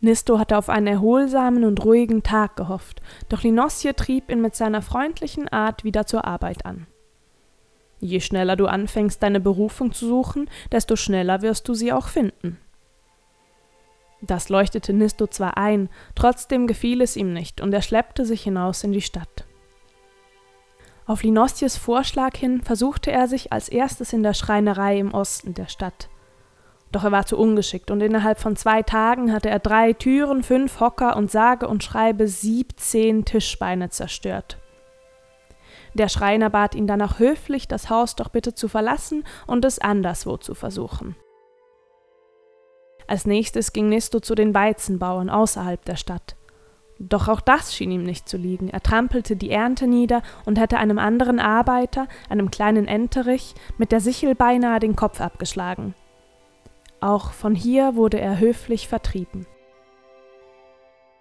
Nisto 0.00 0.38
hatte 0.38 0.56
auf 0.56 0.68
einen 0.68 0.86
erholsamen 0.86 1.64
und 1.64 1.84
ruhigen 1.84 2.22
Tag 2.22 2.56
gehofft, 2.56 3.02
doch 3.28 3.42
Linosje 3.42 3.94
trieb 3.94 4.30
ihn 4.30 4.40
mit 4.40 4.54
seiner 4.54 4.82
freundlichen 4.82 5.48
Art 5.48 5.82
wieder 5.82 6.06
zur 6.06 6.24
Arbeit 6.24 6.64
an. 6.64 6.86
Je 8.00 8.20
schneller 8.20 8.54
du 8.54 8.66
anfängst, 8.66 9.22
deine 9.22 9.40
Berufung 9.40 9.92
zu 9.92 10.06
suchen, 10.06 10.48
desto 10.70 10.94
schneller 10.94 11.42
wirst 11.42 11.68
du 11.68 11.74
sie 11.74 11.92
auch 11.92 12.06
finden. 12.06 12.58
Das 14.20 14.48
leuchtete 14.48 14.92
Nisto 14.92 15.26
zwar 15.26 15.56
ein, 15.56 15.88
trotzdem 16.14 16.66
gefiel 16.66 17.00
es 17.02 17.16
ihm 17.16 17.32
nicht, 17.32 17.60
und 17.60 17.72
er 17.72 17.82
schleppte 17.82 18.24
sich 18.24 18.42
hinaus 18.42 18.84
in 18.84 18.92
die 18.92 19.00
Stadt. 19.00 19.46
Auf 21.06 21.22
Linosjes 21.22 21.76
Vorschlag 21.76 22.36
hin 22.36 22.62
versuchte 22.62 23.10
er 23.10 23.28
sich 23.28 23.52
als 23.52 23.68
erstes 23.68 24.12
in 24.12 24.22
der 24.22 24.34
Schreinerei 24.34 24.98
im 24.98 25.14
Osten 25.14 25.54
der 25.54 25.68
Stadt. 25.68 26.08
Doch 26.90 27.04
er 27.04 27.12
war 27.12 27.26
zu 27.26 27.36
ungeschickt 27.36 27.90
und 27.90 28.00
innerhalb 28.00 28.40
von 28.40 28.56
zwei 28.56 28.82
Tagen 28.82 29.32
hatte 29.32 29.50
er 29.50 29.58
drei 29.58 29.92
Türen, 29.92 30.42
fünf 30.42 30.80
Hocker 30.80 31.16
und 31.16 31.30
sage 31.30 31.68
und 31.68 31.84
schreibe 31.84 32.28
siebzehn 32.28 33.24
Tischbeine 33.24 33.90
zerstört. 33.90 34.58
Der 35.94 36.08
Schreiner 36.08 36.48
bat 36.50 36.74
ihn 36.74 36.86
danach 36.86 37.18
höflich, 37.18 37.68
das 37.68 37.90
Haus 37.90 38.16
doch 38.16 38.28
bitte 38.28 38.54
zu 38.54 38.68
verlassen 38.68 39.24
und 39.46 39.64
es 39.64 39.78
anderswo 39.78 40.36
zu 40.36 40.54
versuchen. 40.54 41.16
Als 43.06 43.26
nächstes 43.26 43.72
ging 43.72 43.88
Nisto 43.88 44.20
zu 44.20 44.34
den 44.34 44.54
Weizenbauern 44.54 45.30
außerhalb 45.30 45.82
der 45.84 45.96
Stadt. 45.96 46.36
Doch 46.98 47.28
auch 47.28 47.40
das 47.40 47.74
schien 47.74 47.90
ihm 47.90 48.02
nicht 48.02 48.28
zu 48.28 48.36
liegen. 48.36 48.68
Er 48.68 48.82
trampelte 48.82 49.36
die 49.36 49.50
Ernte 49.50 49.86
nieder 49.86 50.22
und 50.44 50.58
hätte 50.58 50.78
einem 50.78 50.98
anderen 50.98 51.38
Arbeiter, 51.38 52.08
einem 52.28 52.50
kleinen 52.50 52.86
Enterich, 52.88 53.54
mit 53.78 53.92
der 53.92 54.00
Sichel 54.00 54.34
beinahe 54.34 54.80
den 54.80 54.96
Kopf 54.96 55.20
abgeschlagen. 55.20 55.94
Auch 57.00 57.32
von 57.32 57.54
hier 57.54 57.94
wurde 57.94 58.20
er 58.20 58.40
höflich 58.40 58.88
vertrieben. 58.88 59.46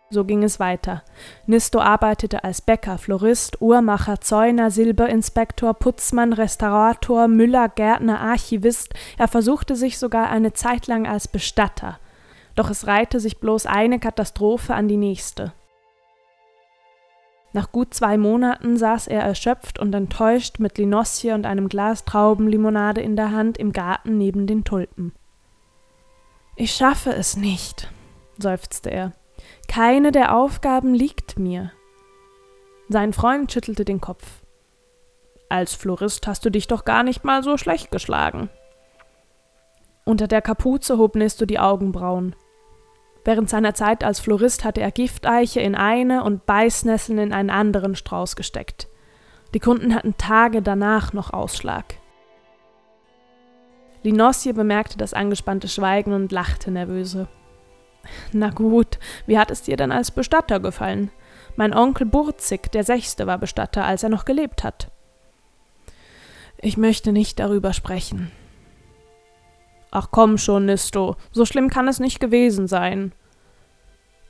So 0.09 0.23
ging 0.23 0.43
es 0.43 0.59
weiter. 0.59 1.03
Nisto 1.47 1.79
arbeitete 1.79 2.45
als 2.45 2.61
Bäcker, 2.61 2.97
Florist, 2.97 3.61
Uhrmacher, 3.61 4.21
Zäuner, 4.21 4.71
Silberinspektor, 4.71 5.73
Putzmann, 5.73 6.31
Restaurator, 6.31 7.27
Müller, 7.27 7.67
Gärtner, 7.67 8.21
Archivist. 8.21 8.93
Er 9.17 9.27
versuchte 9.27 9.75
sich 9.75 9.97
sogar 9.97 10.29
eine 10.29 10.53
Zeit 10.53 10.87
lang 10.87 11.05
als 11.05 11.27
Bestatter. 11.27 11.99
Doch 12.55 12.69
es 12.69 12.87
reihte 12.87 13.19
sich 13.19 13.39
bloß 13.39 13.65
eine 13.65 13.99
Katastrophe 13.99 14.73
an 14.73 14.87
die 14.87 14.97
nächste. 14.97 15.51
Nach 17.51 17.71
gut 17.71 17.93
zwei 17.93 18.17
Monaten 18.17 18.77
saß 18.77 19.07
er 19.07 19.21
erschöpft 19.21 19.77
und 19.77 19.93
enttäuscht 19.93 20.59
mit 20.59 20.77
Linosje 20.77 21.33
und 21.33 21.45
einem 21.45 21.67
Glas 21.67 22.05
Traubenlimonade 22.05 23.01
in 23.01 23.15
der 23.15 23.31
Hand 23.31 23.57
im 23.57 23.73
Garten 23.73 24.17
neben 24.17 24.47
den 24.47 24.63
Tulpen. 24.63 25.13
Ich 26.59 26.73
schaffe 26.73 27.11
es 27.13 27.37
nicht, 27.37 27.87
seufzte 28.39 28.89
er. 28.89 29.11
Keine 29.67 30.11
der 30.11 30.35
Aufgaben 30.35 30.95
liegt 30.95 31.37
mir. 31.37 31.71
Sein 32.89 33.13
Freund 33.13 33.51
schüttelte 33.51 33.85
den 33.85 34.01
Kopf. 34.01 34.25
Als 35.49 35.75
Florist 35.75 36.25
hast 36.25 36.43
du 36.45 36.49
dich 36.49 36.67
doch 36.67 36.83
gar 36.83 37.03
nicht 37.03 37.23
mal 37.23 37.43
so 37.43 37.57
schlecht 37.57 37.91
geschlagen. 37.91 38.49
Unter 40.03 40.27
der 40.27 40.41
Kapuze 40.41 40.97
hob 40.97 41.15
Nesto 41.15 41.45
die 41.45 41.59
Augenbrauen. 41.59 42.35
Während 43.23 43.51
seiner 43.51 43.75
Zeit 43.75 44.03
als 44.03 44.19
Florist 44.19 44.63
hatte 44.63 44.81
er 44.81 44.91
Gifteiche 44.91 45.59
in 45.59 45.75
eine 45.75 46.23
und 46.23 46.47
Beißnesseln 46.47 47.19
in 47.19 47.33
einen 47.33 47.51
anderen 47.51 47.95
Strauß 47.95 48.35
gesteckt. 48.35 48.87
Die 49.53 49.59
Kunden 49.59 49.93
hatten 49.93 50.17
Tage 50.17 50.63
danach 50.63 51.13
noch 51.13 51.33
Ausschlag. 51.33 51.97
Linosje 54.03 54.53
bemerkte 54.53 54.97
das 54.97 55.13
angespannte 55.13 55.67
Schweigen 55.67 56.13
und 56.13 56.31
lachte 56.31 56.71
nervöse. 56.71 57.27
Na 58.31 58.49
gut, 58.49 58.99
wie 59.25 59.37
hat 59.37 59.51
es 59.51 59.63
dir 59.63 59.77
denn 59.77 59.91
als 59.91 60.11
Bestatter 60.11 60.59
gefallen? 60.59 61.11
Mein 61.55 61.73
Onkel 61.73 62.05
Burzig, 62.05 62.71
der 62.71 62.83
Sechste, 62.83 63.27
war 63.27 63.37
Bestatter, 63.37 63.83
als 63.83 64.03
er 64.03 64.09
noch 64.09 64.25
gelebt 64.25 64.63
hat. 64.63 64.91
Ich 66.59 66.77
möchte 66.77 67.11
nicht 67.11 67.39
darüber 67.39 67.73
sprechen. 67.73 68.31
Ach 69.91 70.09
komm 70.11 70.37
schon, 70.37 70.65
Nisto, 70.65 71.15
so 71.31 71.45
schlimm 71.45 71.69
kann 71.69 71.87
es 71.87 71.99
nicht 71.99 72.19
gewesen 72.19 72.67
sein. 72.67 73.13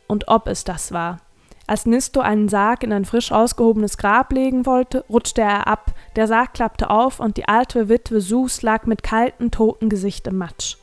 Und 0.08 0.28
ob 0.28 0.47
es 0.47 0.63
das 0.63 0.92
war. 0.92 1.19
Als 1.68 1.86
Nisto 1.86 2.22
einen 2.22 2.48
Sarg 2.48 2.84
in 2.84 2.94
ein 2.94 3.04
frisch 3.04 3.34
ausgehobenes 3.34 3.98
Grab 3.98 4.32
legen 4.32 4.66
wollte, 4.66 5.04
rutschte 5.10 5.42
er 5.42 5.68
ab, 5.68 5.94
der 6.16 6.26
Sarg 6.26 6.54
klappte 6.54 6.90
auf 6.90 7.20
und 7.20 7.36
die 7.36 7.50
alte 7.50 7.90
Witwe 7.90 8.22
Sus 8.22 8.62
lag 8.62 8.86
mit 8.86 9.04
kaltem, 9.04 9.52
toten 9.52 9.90
Gesicht 9.90 10.28
im 10.28 10.38
Matsch. 10.38 10.78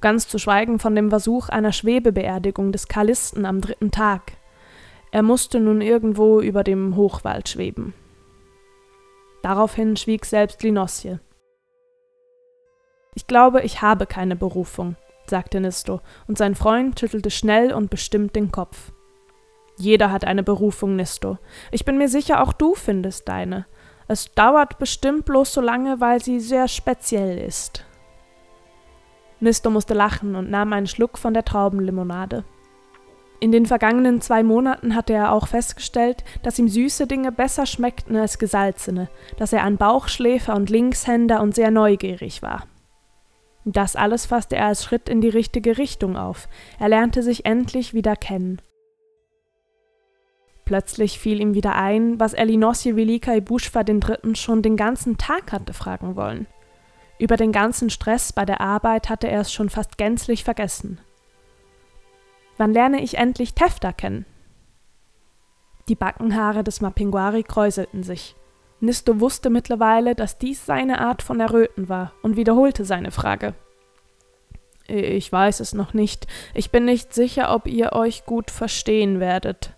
Ganz 0.00 0.28
zu 0.28 0.38
schweigen 0.38 0.78
von 0.78 0.94
dem 0.94 1.10
Versuch 1.10 1.48
einer 1.48 1.72
Schwebebeerdigung 1.72 2.70
des 2.70 2.86
Kalisten 2.86 3.44
am 3.44 3.60
dritten 3.60 3.90
Tag. 3.90 4.34
Er 5.10 5.22
musste 5.22 5.58
nun 5.58 5.80
irgendwo 5.80 6.40
über 6.40 6.62
dem 6.62 6.94
Hochwald 6.94 7.48
schweben. 7.48 7.94
Daraufhin 9.42 9.96
schwieg 9.96 10.24
selbst 10.24 10.62
Linosje. 10.62 11.18
Ich 13.14 13.26
glaube, 13.26 13.62
ich 13.62 13.82
habe 13.82 14.06
keine 14.06 14.36
Berufung, 14.36 14.94
sagte 15.26 15.60
Nisto, 15.60 16.00
und 16.28 16.38
sein 16.38 16.54
Freund 16.54 16.98
schüttelte 17.00 17.30
schnell 17.30 17.72
und 17.72 17.90
bestimmt 17.90 18.36
den 18.36 18.52
Kopf. 18.52 18.93
Jeder 19.76 20.12
hat 20.12 20.24
eine 20.24 20.42
Berufung, 20.42 20.96
Nisto. 20.96 21.38
Ich 21.70 21.84
bin 21.84 21.98
mir 21.98 22.08
sicher, 22.08 22.42
auch 22.42 22.52
du 22.52 22.74
findest 22.74 23.28
deine. 23.28 23.66
Es 24.06 24.32
dauert 24.34 24.78
bestimmt 24.78 25.24
bloß 25.24 25.52
so 25.52 25.60
lange, 25.60 26.00
weil 26.00 26.22
sie 26.22 26.40
sehr 26.40 26.68
speziell 26.68 27.38
ist. 27.38 27.84
Nisto 29.40 29.70
musste 29.70 29.94
lachen 29.94 30.36
und 30.36 30.50
nahm 30.50 30.72
einen 30.72 30.86
Schluck 30.86 31.18
von 31.18 31.34
der 31.34 31.44
Traubenlimonade. 31.44 32.44
In 33.40 33.52
den 33.52 33.66
vergangenen 33.66 34.20
zwei 34.20 34.42
Monaten 34.42 34.94
hatte 34.94 35.12
er 35.12 35.32
auch 35.32 35.48
festgestellt, 35.48 36.24
dass 36.42 36.58
ihm 36.58 36.68
süße 36.68 37.06
Dinge 37.06 37.32
besser 37.32 37.66
schmeckten 37.66 38.16
als 38.16 38.38
gesalzene, 38.38 39.10
dass 39.36 39.52
er 39.52 39.64
ein 39.64 39.76
Bauchschläfer 39.76 40.54
und 40.54 40.70
Linkshänder 40.70 41.42
und 41.42 41.54
sehr 41.54 41.70
neugierig 41.70 42.42
war. 42.42 42.66
Das 43.66 43.96
alles 43.96 44.26
fasste 44.26 44.56
er 44.56 44.66
als 44.66 44.84
Schritt 44.84 45.08
in 45.08 45.20
die 45.20 45.28
richtige 45.28 45.78
Richtung 45.78 46.16
auf. 46.16 46.48
Er 46.78 46.88
lernte 46.88 47.22
sich 47.22 47.44
endlich 47.44 47.92
wieder 47.92 48.14
kennen. 48.14 48.60
Plötzlich 50.64 51.18
fiel 51.18 51.40
ihm 51.40 51.54
wieder 51.54 51.74
ein, 51.74 52.18
was 52.18 52.32
Elinosje 52.32 52.96
Velika 52.96 53.34
Ibushva 53.34 53.84
Dritten 53.84 54.34
schon 54.34 54.62
den 54.62 54.76
ganzen 54.76 55.18
Tag 55.18 55.52
hatte 55.52 55.74
fragen 55.74 56.16
wollen. 56.16 56.46
Über 57.18 57.36
den 57.36 57.52
ganzen 57.52 57.90
Stress 57.90 58.32
bei 58.32 58.44
der 58.44 58.60
Arbeit 58.60 59.08
hatte 59.08 59.28
er 59.28 59.40
es 59.40 59.52
schon 59.52 59.68
fast 59.68 59.98
gänzlich 59.98 60.42
vergessen. 60.42 61.00
Wann 62.56 62.72
lerne 62.72 63.02
ich 63.02 63.18
endlich 63.18 63.54
Tefta 63.54 63.92
kennen? 63.92 64.24
Die 65.88 65.94
Backenhaare 65.94 66.64
des 66.64 66.80
Mapinguari 66.80 67.42
kräuselten 67.42 68.02
sich. 68.02 68.34
Nisto 68.80 69.20
wusste 69.20 69.50
mittlerweile, 69.50 70.14
dass 70.14 70.38
dies 70.38 70.64
seine 70.64 71.00
Art 71.00 71.22
von 71.22 71.40
Erröten 71.40 71.88
war 71.88 72.12
und 72.22 72.36
wiederholte 72.36 72.84
seine 72.84 73.10
Frage. 73.10 73.54
Ich 74.86 75.30
weiß 75.30 75.60
es 75.60 75.72
noch 75.72 75.94
nicht. 75.94 76.26
Ich 76.52 76.70
bin 76.70 76.84
nicht 76.84 77.14
sicher, 77.14 77.54
ob 77.54 77.66
ihr 77.66 77.92
euch 77.92 78.26
gut 78.26 78.50
verstehen 78.50 79.20
werdet. 79.20 79.73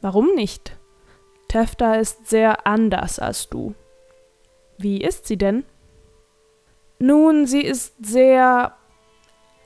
Warum 0.00 0.34
nicht? 0.34 0.76
Tefta 1.48 1.94
ist 1.94 2.28
sehr 2.28 2.66
anders 2.66 3.18
als 3.18 3.48
du. 3.48 3.74
Wie 4.78 5.00
ist 5.00 5.26
sie 5.26 5.36
denn? 5.36 5.64
Nun, 6.98 7.46
sie 7.46 7.62
ist 7.62 7.94
sehr 8.00 8.74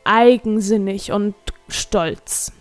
eigensinnig 0.05 1.12
und 1.12 1.34
stolz. 1.69 2.53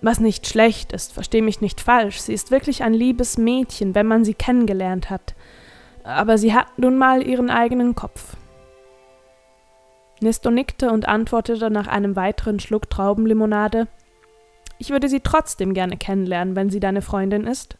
Was 0.00 0.20
nicht 0.20 0.46
schlecht 0.46 0.92
ist, 0.92 1.12
versteh 1.12 1.42
mich 1.42 1.60
nicht 1.60 1.80
falsch. 1.80 2.20
Sie 2.20 2.32
ist 2.32 2.50
wirklich 2.50 2.82
ein 2.82 2.94
liebes 2.94 3.36
Mädchen, 3.36 3.94
wenn 3.94 4.06
man 4.06 4.24
sie 4.24 4.34
kennengelernt 4.34 5.10
hat. 5.10 5.34
Aber 6.04 6.38
sie 6.38 6.54
hat 6.54 6.78
nun 6.78 6.96
mal 6.96 7.26
ihren 7.26 7.50
eigenen 7.50 7.94
Kopf. 7.94 8.36
Nisto 10.20 10.50
nickte 10.50 10.90
und 10.90 11.06
antwortete 11.06 11.70
nach 11.70 11.86
einem 11.86 12.16
weiteren 12.16 12.60
Schluck 12.60 12.88
Traubenlimonade 12.90 13.88
ich 14.78 14.90
würde 14.90 15.08
sie 15.08 15.20
trotzdem 15.20 15.74
gerne 15.74 15.96
kennenlernen, 15.96 16.56
wenn 16.56 16.70
sie 16.70 16.80
deine 16.80 17.02
Freundin 17.02 17.44
ist. 17.44 17.78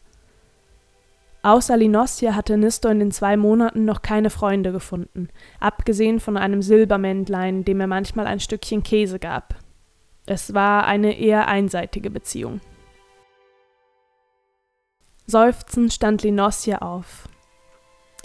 Außer 1.43 1.77
Linosje 1.77 2.35
hatte 2.35 2.57
Nisto 2.57 2.89
in 2.89 2.99
den 2.99 3.13
zwei 3.13 3.37
Monaten 3.37 3.85
noch 3.85 4.03
keine 4.03 4.29
Freunde 4.29 4.73
gefunden, 4.73 5.29
abgesehen 5.61 6.19
von 6.21 6.37
einem 6.37 6.63
Silbermännlein, 6.63 7.65
dem 7.65 7.81
er 7.81 7.87
manchmal 7.87 8.27
ein 8.27 8.41
Stückchen 8.41 8.83
Käse 8.83 9.19
gab. 9.19 9.55
Es 10.27 10.53
war 10.53 10.87
eine 10.87 11.19
eher 11.19 11.49
einseitige 11.49 12.11
Beziehung. 12.11 12.61
Seufzend 15.27 15.93
stand 15.93 16.23
Linosje 16.23 16.83
auf. 16.83 17.29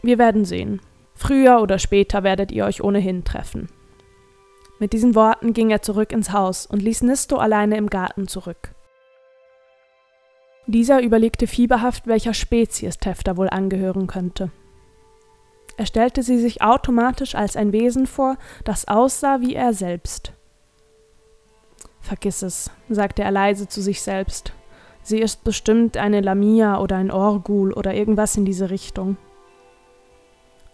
Wir 0.02 0.18
werden 0.18 0.44
sehen. 0.44 0.82
Früher 1.14 1.62
oder 1.62 1.80
später 1.80 2.24
werdet 2.24 2.52
ihr 2.52 2.66
euch 2.66 2.84
ohnehin 2.84 3.24
treffen. 3.24 3.70
Mit 4.84 4.92
diesen 4.92 5.16
Worten 5.16 5.54
ging 5.54 5.70
er 5.70 5.82
zurück 5.82 6.12
ins 6.12 6.34
Haus 6.34 6.66
und 6.66 6.82
ließ 6.82 7.04
Nisto 7.04 7.38
alleine 7.38 7.78
im 7.78 7.90
Garten 7.90 8.28
zurück. 8.28 8.76
Dieser 10.68 11.02
überlegte 11.02 11.48
fieberhaft, 11.48 12.06
welcher 12.06 12.34
Spezies 12.34 12.98
Tefta 12.98 13.38
wohl 13.38 13.48
angehören 13.48 14.08
könnte. 14.08 14.52
Er 15.78 15.86
stellte 15.86 16.22
sie 16.22 16.38
sich 16.38 16.62
automatisch 16.62 17.34
als 17.34 17.56
ein 17.56 17.72
Wesen 17.72 18.08
vor, 18.08 18.36
das 18.66 18.90
aussah 18.90 19.40
wie 19.40 19.56
er 19.56 19.72
selbst. 19.72 20.34
Vergiss 22.02 22.42
es, 22.42 22.70
sagte 22.90 23.22
er 23.24 23.32
leise 23.32 23.70
zu 23.70 23.82
sich 23.82 24.02
selbst. 24.02 24.52
Sie 25.02 25.20
ist 25.20 25.46
bestimmt 25.46 25.96
eine 25.96 26.20
Lamia 26.20 26.82
oder 26.82 26.98
ein 26.98 27.10
Orgul 27.10 27.72
oder 27.72 27.94
irgendwas 27.94 28.36
in 28.36 28.44
diese 28.44 28.70
Richtung. 28.70 29.16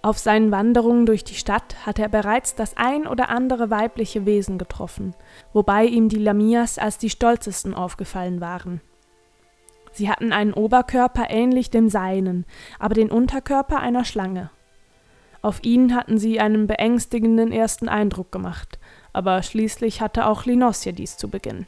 Auf 0.02 0.18
seinen 0.18 0.52
Wanderungen 0.52 1.06
durch 1.06 1.26
die 1.26 1.36
Stadt 1.36 1.86
hatte 1.86 2.04
er 2.04 2.10
bereits 2.10 2.56
das 2.56 2.78
ein 2.78 3.06
oder 3.06 3.30
andere 3.30 3.70
weibliche 3.70 4.26
Wesen 4.26 4.58
getroffen, 4.58 5.14
wobei 5.52 5.86
ihm 5.86 6.08
die 6.08 6.20
Lamias 6.20 6.78
als 6.78 6.98
die 6.98 7.10
stolzesten 7.10 7.74
aufgefallen 7.74 8.40
waren. 8.40 8.80
Sie 9.92 10.10
hatten 10.10 10.32
einen 10.32 10.54
Oberkörper 10.54 11.30
ähnlich 11.30 11.70
dem 11.70 11.90
seinen, 11.90 12.46
aber 12.78 12.94
den 12.94 13.12
Unterkörper 13.12 13.80
einer 13.80 14.06
Schlange. 14.06 14.52
Auf 15.42 15.64
ihn 15.64 15.96
hatten 15.96 16.18
sie 16.18 16.40
einen 16.40 16.68
beängstigenden 16.68 17.52
ersten 17.52 17.90
Eindruck 17.90 18.32
gemacht, 18.32 18.80
aber 19.12 19.44
schließlich 19.44 20.00
hatte 20.00 20.28
auch 20.28 20.46
Linosje 20.46 20.94
dies 20.94 21.18
zu 21.18 21.30
Beginn. 21.30 21.66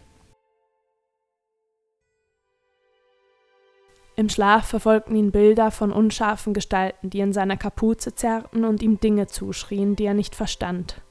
Im 4.16 4.30
Schlaf 4.30 4.68
verfolgten 4.68 5.16
ihn 5.16 5.32
Bilder 5.32 5.72
von 5.72 5.92
unscharfen 5.92 6.54
Gestalten, 6.54 7.10
die 7.10 7.22
in 7.22 7.34
seiner 7.34 7.58
Kapuze 7.58 8.14
zerrten 8.14 8.66
und 8.66 8.82
ihm 8.82 9.00
Dinge 9.00 9.28
zuschrien, 9.28 9.96
die 9.96 10.06
er 10.06 10.14
nicht 10.14 10.36
verstand. 10.36 11.02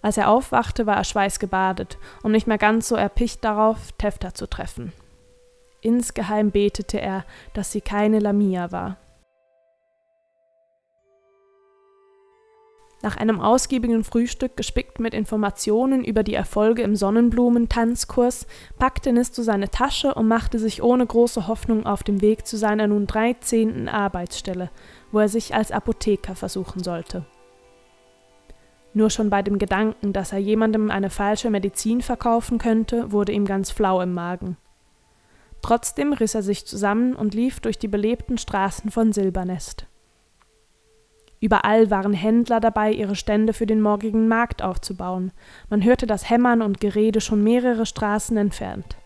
Als 0.00 0.16
er 0.16 0.28
aufwachte, 0.28 0.86
war 0.86 0.96
er 0.96 1.04
schweißgebadet 1.04 1.98
und 2.22 2.32
nicht 2.32 2.46
mehr 2.46 2.58
ganz 2.58 2.88
so 2.88 2.94
erpicht 2.94 3.44
darauf, 3.44 3.92
Tefta 3.92 4.34
zu 4.34 4.46
treffen. 4.46 4.92
Insgeheim 5.80 6.50
betete 6.50 7.00
er, 7.00 7.24
dass 7.54 7.72
sie 7.72 7.80
keine 7.80 8.18
Lamia 8.18 8.70
war. 8.70 8.98
Nach 13.04 13.18
einem 13.18 13.38
ausgiebigen 13.38 14.02
Frühstück, 14.02 14.56
gespickt 14.56 14.98
mit 14.98 15.12
Informationen 15.12 16.04
über 16.04 16.22
die 16.22 16.32
Erfolge 16.32 16.80
im 16.80 16.96
Sonnenblumentanzkurs, 16.96 18.46
packte 18.78 19.12
Nisto 19.12 19.42
seine 19.42 19.68
Tasche 19.68 20.14
und 20.14 20.26
machte 20.26 20.58
sich 20.58 20.82
ohne 20.82 21.04
große 21.04 21.46
Hoffnung 21.46 21.84
auf 21.84 22.02
den 22.02 22.22
Weg 22.22 22.46
zu 22.46 22.56
seiner 22.56 22.86
nun 22.86 23.06
dreizehnten 23.06 23.90
Arbeitsstelle, 23.90 24.70
wo 25.12 25.18
er 25.18 25.28
sich 25.28 25.54
als 25.54 25.70
Apotheker 25.70 26.34
versuchen 26.34 26.82
sollte. 26.82 27.26
Nur 28.94 29.10
schon 29.10 29.28
bei 29.28 29.42
dem 29.42 29.58
Gedanken, 29.58 30.14
dass 30.14 30.32
er 30.32 30.38
jemandem 30.38 30.90
eine 30.90 31.10
falsche 31.10 31.50
Medizin 31.50 32.00
verkaufen 32.00 32.56
könnte, 32.56 33.12
wurde 33.12 33.32
ihm 33.32 33.44
ganz 33.44 33.70
flau 33.70 34.00
im 34.00 34.14
Magen. 34.14 34.56
Trotzdem 35.60 36.14
riss 36.14 36.34
er 36.34 36.42
sich 36.42 36.64
zusammen 36.64 37.14
und 37.14 37.34
lief 37.34 37.60
durch 37.60 37.78
die 37.78 37.88
belebten 37.88 38.38
Straßen 38.38 38.90
von 38.90 39.12
Silbernest. 39.12 39.88
Überall 41.44 41.90
waren 41.90 42.14
Händler 42.14 42.58
dabei, 42.58 42.90
ihre 42.90 43.14
Stände 43.14 43.52
für 43.52 43.66
den 43.66 43.82
morgigen 43.82 44.28
Markt 44.28 44.62
aufzubauen. 44.62 45.30
Man 45.68 45.84
hörte 45.84 46.06
das 46.06 46.30
Hämmern 46.30 46.62
und 46.62 46.80
Gerede 46.80 47.20
schon 47.20 47.44
mehrere 47.44 47.84
Straßen 47.84 48.38
entfernt. 48.38 48.96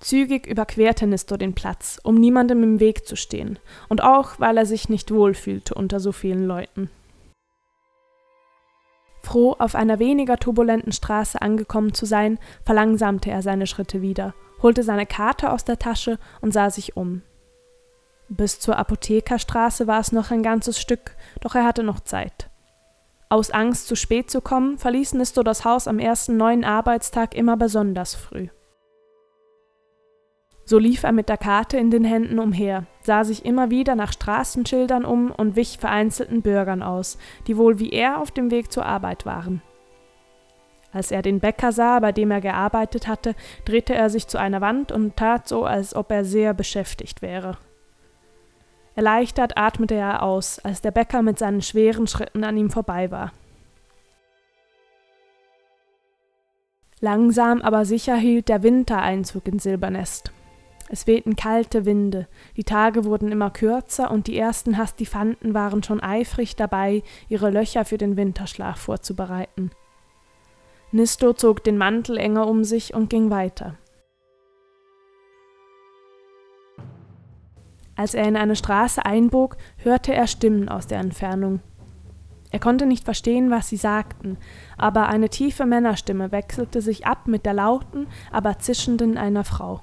Zügig 0.00 0.46
überquerte 0.46 1.06
Nisto 1.06 1.38
den 1.38 1.54
Platz, 1.54 1.98
um 2.02 2.16
niemandem 2.16 2.62
im 2.62 2.78
Weg 2.78 3.06
zu 3.06 3.16
stehen, 3.16 3.58
und 3.88 4.02
auch, 4.02 4.38
weil 4.38 4.58
er 4.58 4.66
sich 4.66 4.90
nicht 4.90 5.10
wohlfühlte 5.14 5.72
unter 5.72 5.98
so 5.98 6.12
vielen 6.12 6.46
Leuten. 6.46 6.90
Froh, 9.22 9.56
auf 9.58 9.74
einer 9.74 9.98
weniger 9.98 10.36
turbulenten 10.36 10.92
Straße 10.92 11.40
angekommen 11.40 11.94
zu 11.94 12.04
sein, 12.04 12.38
verlangsamte 12.66 13.30
er 13.30 13.40
seine 13.40 13.66
Schritte 13.66 14.02
wieder, 14.02 14.34
holte 14.60 14.82
seine 14.82 15.06
Karte 15.06 15.50
aus 15.50 15.64
der 15.64 15.78
Tasche 15.78 16.18
und 16.42 16.52
sah 16.52 16.68
sich 16.68 16.98
um. 16.98 17.22
Bis 18.32 18.60
zur 18.60 18.78
Apothekerstraße 18.78 19.88
war 19.88 19.98
es 19.98 20.12
noch 20.12 20.30
ein 20.30 20.44
ganzes 20.44 20.80
Stück, 20.80 21.16
doch 21.40 21.56
er 21.56 21.64
hatte 21.64 21.82
noch 21.82 21.98
Zeit. 21.98 22.48
Aus 23.28 23.50
Angst, 23.50 23.88
zu 23.88 23.96
spät 23.96 24.30
zu 24.30 24.40
kommen, 24.40 24.78
verließ 24.78 25.14
Nisto 25.14 25.42
das 25.42 25.64
Haus 25.64 25.88
am 25.88 25.98
ersten 25.98 26.36
neuen 26.36 26.64
Arbeitstag 26.64 27.34
immer 27.34 27.56
besonders 27.56 28.14
früh. 28.14 28.46
So 30.64 30.78
lief 30.78 31.02
er 31.02 31.10
mit 31.10 31.28
der 31.28 31.38
Karte 31.38 31.76
in 31.76 31.90
den 31.90 32.04
Händen 32.04 32.38
umher, 32.38 32.86
sah 33.02 33.24
sich 33.24 33.44
immer 33.44 33.70
wieder 33.70 33.96
nach 33.96 34.12
Straßenschildern 34.12 35.04
um 35.04 35.32
und 35.32 35.56
wich 35.56 35.78
vereinzelten 35.78 36.42
Bürgern 36.42 36.84
aus, 36.84 37.18
die 37.48 37.56
wohl 37.56 37.80
wie 37.80 37.90
er 37.90 38.20
auf 38.20 38.30
dem 38.30 38.52
Weg 38.52 38.70
zur 38.70 38.86
Arbeit 38.86 39.26
waren. 39.26 39.60
Als 40.92 41.10
er 41.10 41.22
den 41.22 41.40
Bäcker 41.40 41.72
sah, 41.72 41.98
bei 41.98 42.12
dem 42.12 42.30
er 42.30 42.40
gearbeitet 42.40 43.08
hatte, 43.08 43.34
drehte 43.64 43.92
er 43.92 44.08
sich 44.08 44.28
zu 44.28 44.38
einer 44.38 44.60
Wand 44.60 44.92
und 44.92 45.16
tat 45.16 45.48
so, 45.48 45.64
als 45.64 45.96
ob 45.96 46.12
er 46.12 46.24
sehr 46.24 46.54
beschäftigt 46.54 47.22
wäre. 47.22 47.58
Erleichtert 48.94 49.56
atmete 49.56 49.94
er 49.94 50.22
aus, 50.22 50.58
als 50.58 50.82
der 50.82 50.90
Bäcker 50.90 51.22
mit 51.22 51.38
seinen 51.38 51.62
schweren 51.62 52.06
Schritten 52.06 52.44
an 52.44 52.56
ihm 52.56 52.70
vorbei 52.70 53.10
war. 53.10 53.32
Langsam 57.00 57.62
aber 57.62 57.86
sicher 57.86 58.16
hielt 58.16 58.48
der 58.48 58.62
Winter 58.62 59.00
Einzug 59.00 59.48
in 59.48 59.58
Silbernest. 59.58 60.32
Es 60.92 61.06
wehten 61.06 61.36
kalte 61.36 61.86
Winde, 61.86 62.26
die 62.56 62.64
Tage 62.64 63.04
wurden 63.04 63.30
immer 63.30 63.50
kürzer 63.50 64.10
und 64.10 64.26
die 64.26 64.36
ersten 64.36 64.76
Hastifanten 64.76 65.54
waren 65.54 65.82
schon 65.82 66.02
eifrig 66.02 66.56
dabei, 66.56 67.02
ihre 67.28 67.50
Löcher 67.50 67.84
für 67.84 67.96
den 67.96 68.16
Winterschlaf 68.16 68.80
vorzubereiten. 68.80 69.70
Nisto 70.90 71.32
zog 71.32 71.62
den 71.62 71.78
Mantel 71.78 72.18
enger 72.18 72.48
um 72.48 72.64
sich 72.64 72.92
und 72.92 73.08
ging 73.08 73.30
weiter. 73.30 73.76
Als 78.00 78.14
er 78.14 78.26
in 78.26 78.34
eine 78.34 78.56
Straße 78.56 79.04
einbog, 79.04 79.58
hörte 79.76 80.14
er 80.14 80.26
Stimmen 80.26 80.70
aus 80.70 80.86
der 80.86 81.00
Entfernung. 81.00 81.60
Er 82.50 82.58
konnte 82.58 82.86
nicht 82.86 83.04
verstehen, 83.04 83.50
was 83.50 83.68
sie 83.68 83.76
sagten, 83.76 84.38
aber 84.78 85.08
eine 85.08 85.28
tiefe 85.28 85.66
Männerstimme 85.66 86.32
wechselte 86.32 86.80
sich 86.80 87.06
ab 87.06 87.26
mit 87.26 87.44
der 87.44 87.52
lauten, 87.52 88.06
aber 88.32 88.58
zischenden 88.58 89.18
einer 89.18 89.44
Frau. 89.44 89.82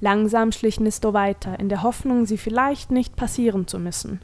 Langsam 0.00 0.50
schlich 0.50 0.80
Nisto 0.80 1.14
weiter, 1.14 1.60
in 1.60 1.68
der 1.68 1.84
Hoffnung, 1.84 2.26
sie 2.26 2.36
vielleicht 2.36 2.90
nicht 2.90 3.14
passieren 3.14 3.68
zu 3.68 3.78
müssen. 3.78 4.20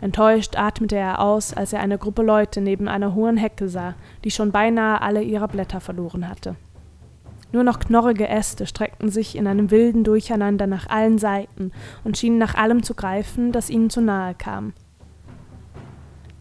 Enttäuscht 0.00 0.56
atmete 0.56 0.96
er 0.96 1.20
aus, 1.20 1.52
als 1.52 1.74
er 1.74 1.80
eine 1.80 1.98
Gruppe 1.98 2.22
Leute 2.22 2.62
neben 2.62 2.88
einer 2.88 3.14
hohen 3.14 3.36
Hecke 3.36 3.68
sah, 3.68 3.96
die 4.24 4.30
schon 4.30 4.50
beinahe 4.50 5.02
alle 5.02 5.20
ihre 5.20 5.46
Blätter 5.46 5.82
verloren 5.82 6.26
hatte. 6.26 6.56
Nur 7.52 7.64
noch 7.64 7.78
knorrige 7.78 8.28
Äste 8.28 8.66
streckten 8.66 9.08
sich 9.10 9.36
in 9.36 9.46
einem 9.46 9.70
wilden 9.70 10.04
Durcheinander 10.04 10.66
nach 10.66 10.88
allen 10.88 11.18
Seiten 11.18 11.72
und 12.04 12.18
schienen 12.18 12.38
nach 12.38 12.54
allem 12.54 12.82
zu 12.82 12.94
greifen, 12.94 13.52
das 13.52 13.70
ihnen 13.70 13.90
zu 13.90 14.00
nahe 14.00 14.34
kam. 14.34 14.72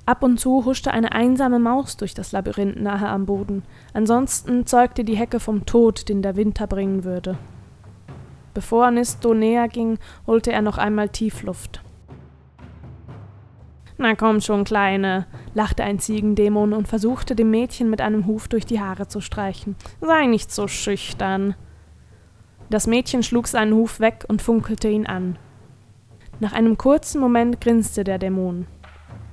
Ab 0.08 0.22
und 0.22 0.40
zu 0.40 0.66
huschte 0.66 0.92
eine 0.92 1.14
einsame 1.14 1.58
Maus 1.58 1.98
durch 1.98 2.14
das 2.14 2.32
Labyrinth 2.32 2.80
nahe 2.80 3.08
am 3.08 3.26
Boden, 3.26 3.64
ansonsten 3.94 4.66
zeugte 4.68 5.04
die 5.04 5.16
Hecke 5.16 5.40
vom 5.40 5.66
Tod, 5.66 6.10
den 6.10 6.22
der 6.22 6.36
Winter 6.36 6.68
bringen 6.68 7.04
würde. 7.04 7.38
Bevor 8.54 8.92
Nisto 8.92 9.34
näher 9.34 9.68
ging, 9.68 9.98
holte 10.28 10.52
er 10.52 10.62
noch 10.62 10.78
einmal 10.78 11.10
Tiefluft. 11.10 11.82
Na 13.98 14.14
komm 14.16 14.42
schon, 14.42 14.66
Kleine, 14.66 15.26
lachte 15.54 15.84
ein 15.84 16.00
Ziegendämon 16.00 16.74
und 16.74 16.88
versuchte 16.88 17.36
dem 17.36 17.50
Mädchen 17.50 17.90
mit 17.90 18.02
einem 18.02 18.28
Huf 18.28 18.48
durch 18.50 18.66
die 18.66 18.82
Haare 18.82 19.08
zu 19.08 19.22
streichen. 19.22 19.76
Sei 20.02 20.26
nicht 20.26 20.52
so 20.52 20.68
schüchtern. 20.68 21.56
Das 22.70 22.88
Mädchen 22.88 23.24
schlug 23.24 23.48
seinen 23.48 23.74
Huf 23.74 24.00
weg 24.00 24.26
und 24.28 24.42
funkelte 24.42 24.90
ihn 24.90 25.06
an. 25.08 25.38
Nach 26.42 26.52
einem 26.52 26.78
kurzen 26.78 27.22
Moment 27.22 27.62
grinste 27.62 28.04
der 28.04 28.18
Dämon. 28.18 28.68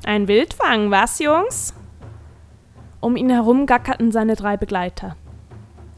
Ein 0.05 0.29
Wildfang, 0.29 0.91
was, 0.91 1.19
Jungs? 1.19 1.75
Um 3.01 3.17
ihn 3.17 3.31
herum 3.31 3.67
gackerten 3.67 4.13
seine 4.13 4.37
drei 4.37 4.57
Begleiter. 4.57 5.17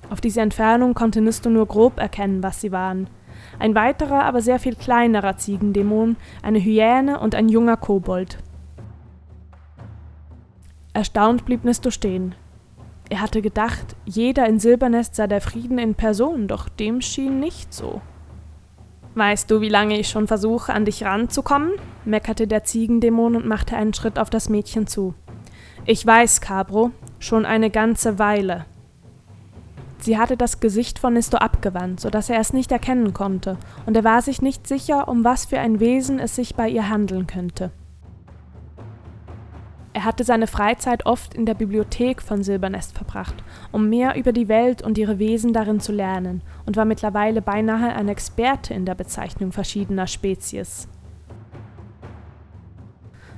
Auf 0.08 0.22
diese 0.22 0.40
Entfernung 0.40 0.94
konnte 0.94 1.20
Nisto 1.20 1.50
nur 1.50 1.66
grob 1.66 1.98
erkennen, 1.98 2.42
was 2.42 2.62
sie 2.62 2.72
waren. 2.72 3.08
Ein 3.58 3.74
weiterer, 3.74 4.24
aber 4.24 4.40
sehr 4.40 4.58
viel 4.58 4.74
kleinerer 4.74 5.36
Ziegendämon, 5.36 6.16
eine 6.42 6.58
Hyäne 6.58 7.20
und 7.20 7.34
ein 7.34 7.48
junger 7.50 7.76
Kobold. 7.76 8.38
Erstaunt 10.94 11.44
blieb 11.44 11.64
Nisto 11.64 11.90
stehen. 11.90 12.36
Er 13.10 13.20
hatte 13.20 13.42
gedacht, 13.42 13.96
jeder 14.06 14.46
in 14.46 14.60
Silbernest 14.60 15.16
sei 15.16 15.26
der 15.26 15.40
Frieden 15.40 15.78
in 15.78 15.94
Person, 15.94 16.48
doch 16.48 16.68
dem 16.68 17.00
schien 17.00 17.40
nicht 17.40 17.74
so. 17.74 18.00
Weißt 19.16 19.50
du, 19.50 19.60
wie 19.60 19.68
lange 19.68 19.98
ich 19.98 20.08
schon 20.08 20.26
versuche, 20.26 20.72
an 20.72 20.84
dich 20.84 21.04
ranzukommen? 21.04 21.72
meckerte 22.04 22.46
der 22.46 22.64
Ziegendämon 22.64 23.36
und 23.36 23.46
machte 23.46 23.76
einen 23.76 23.92
Schritt 23.92 24.18
auf 24.18 24.30
das 24.30 24.48
Mädchen 24.48 24.86
zu. 24.86 25.14
Ich 25.84 26.06
weiß, 26.06 26.40
Cabro, 26.40 26.92
schon 27.18 27.44
eine 27.44 27.70
ganze 27.70 28.18
Weile. 28.18 28.64
Sie 29.98 30.18
hatte 30.18 30.36
das 30.36 30.60
Gesicht 30.60 30.98
von 30.98 31.14
Nisto 31.14 31.38
abgewandt, 31.38 32.00
so 32.00 32.10
dass 32.10 32.30
er 32.30 32.38
es 32.38 32.52
nicht 32.52 32.70
erkennen 32.70 33.14
konnte, 33.14 33.56
und 33.86 33.96
er 33.96 34.04
war 34.04 34.22
sich 34.22 34.42
nicht 34.42 34.66
sicher, 34.66 35.08
um 35.08 35.24
was 35.24 35.46
für 35.46 35.58
ein 35.58 35.80
Wesen 35.80 36.18
es 36.18 36.36
sich 36.36 36.54
bei 36.54 36.68
ihr 36.68 36.88
handeln 36.88 37.26
könnte. 37.26 37.70
Er 40.04 40.08
hatte 40.08 40.24
seine 40.24 40.46
Freizeit 40.46 41.06
oft 41.06 41.32
in 41.32 41.46
der 41.46 41.54
Bibliothek 41.54 42.20
von 42.20 42.42
Silbernest 42.42 42.94
verbracht, 42.94 43.36
um 43.72 43.88
mehr 43.88 44.16
über 44.16 44.32
die 44.32 44.48
Welt 44.48 44.82
und 44.82 44.98
ihre 44.98 45.18
Wesen 45.18 45.54
darin 45.54 45.80
zu 45.80 45.92
lernen, 45.92 46.42
und 46.66 46.76
war 46.76 46.84
mittlerweile 46.84 47.40
beinahe 47.40 47.94
ein 47.94 48.10
Experte 48.10 48.74
in 48.74 48.84
der 48.84 48.94
Bezeichnung 48.94 49.50
verschiedener 49.50 50.06
Spezies. 50.06 50.88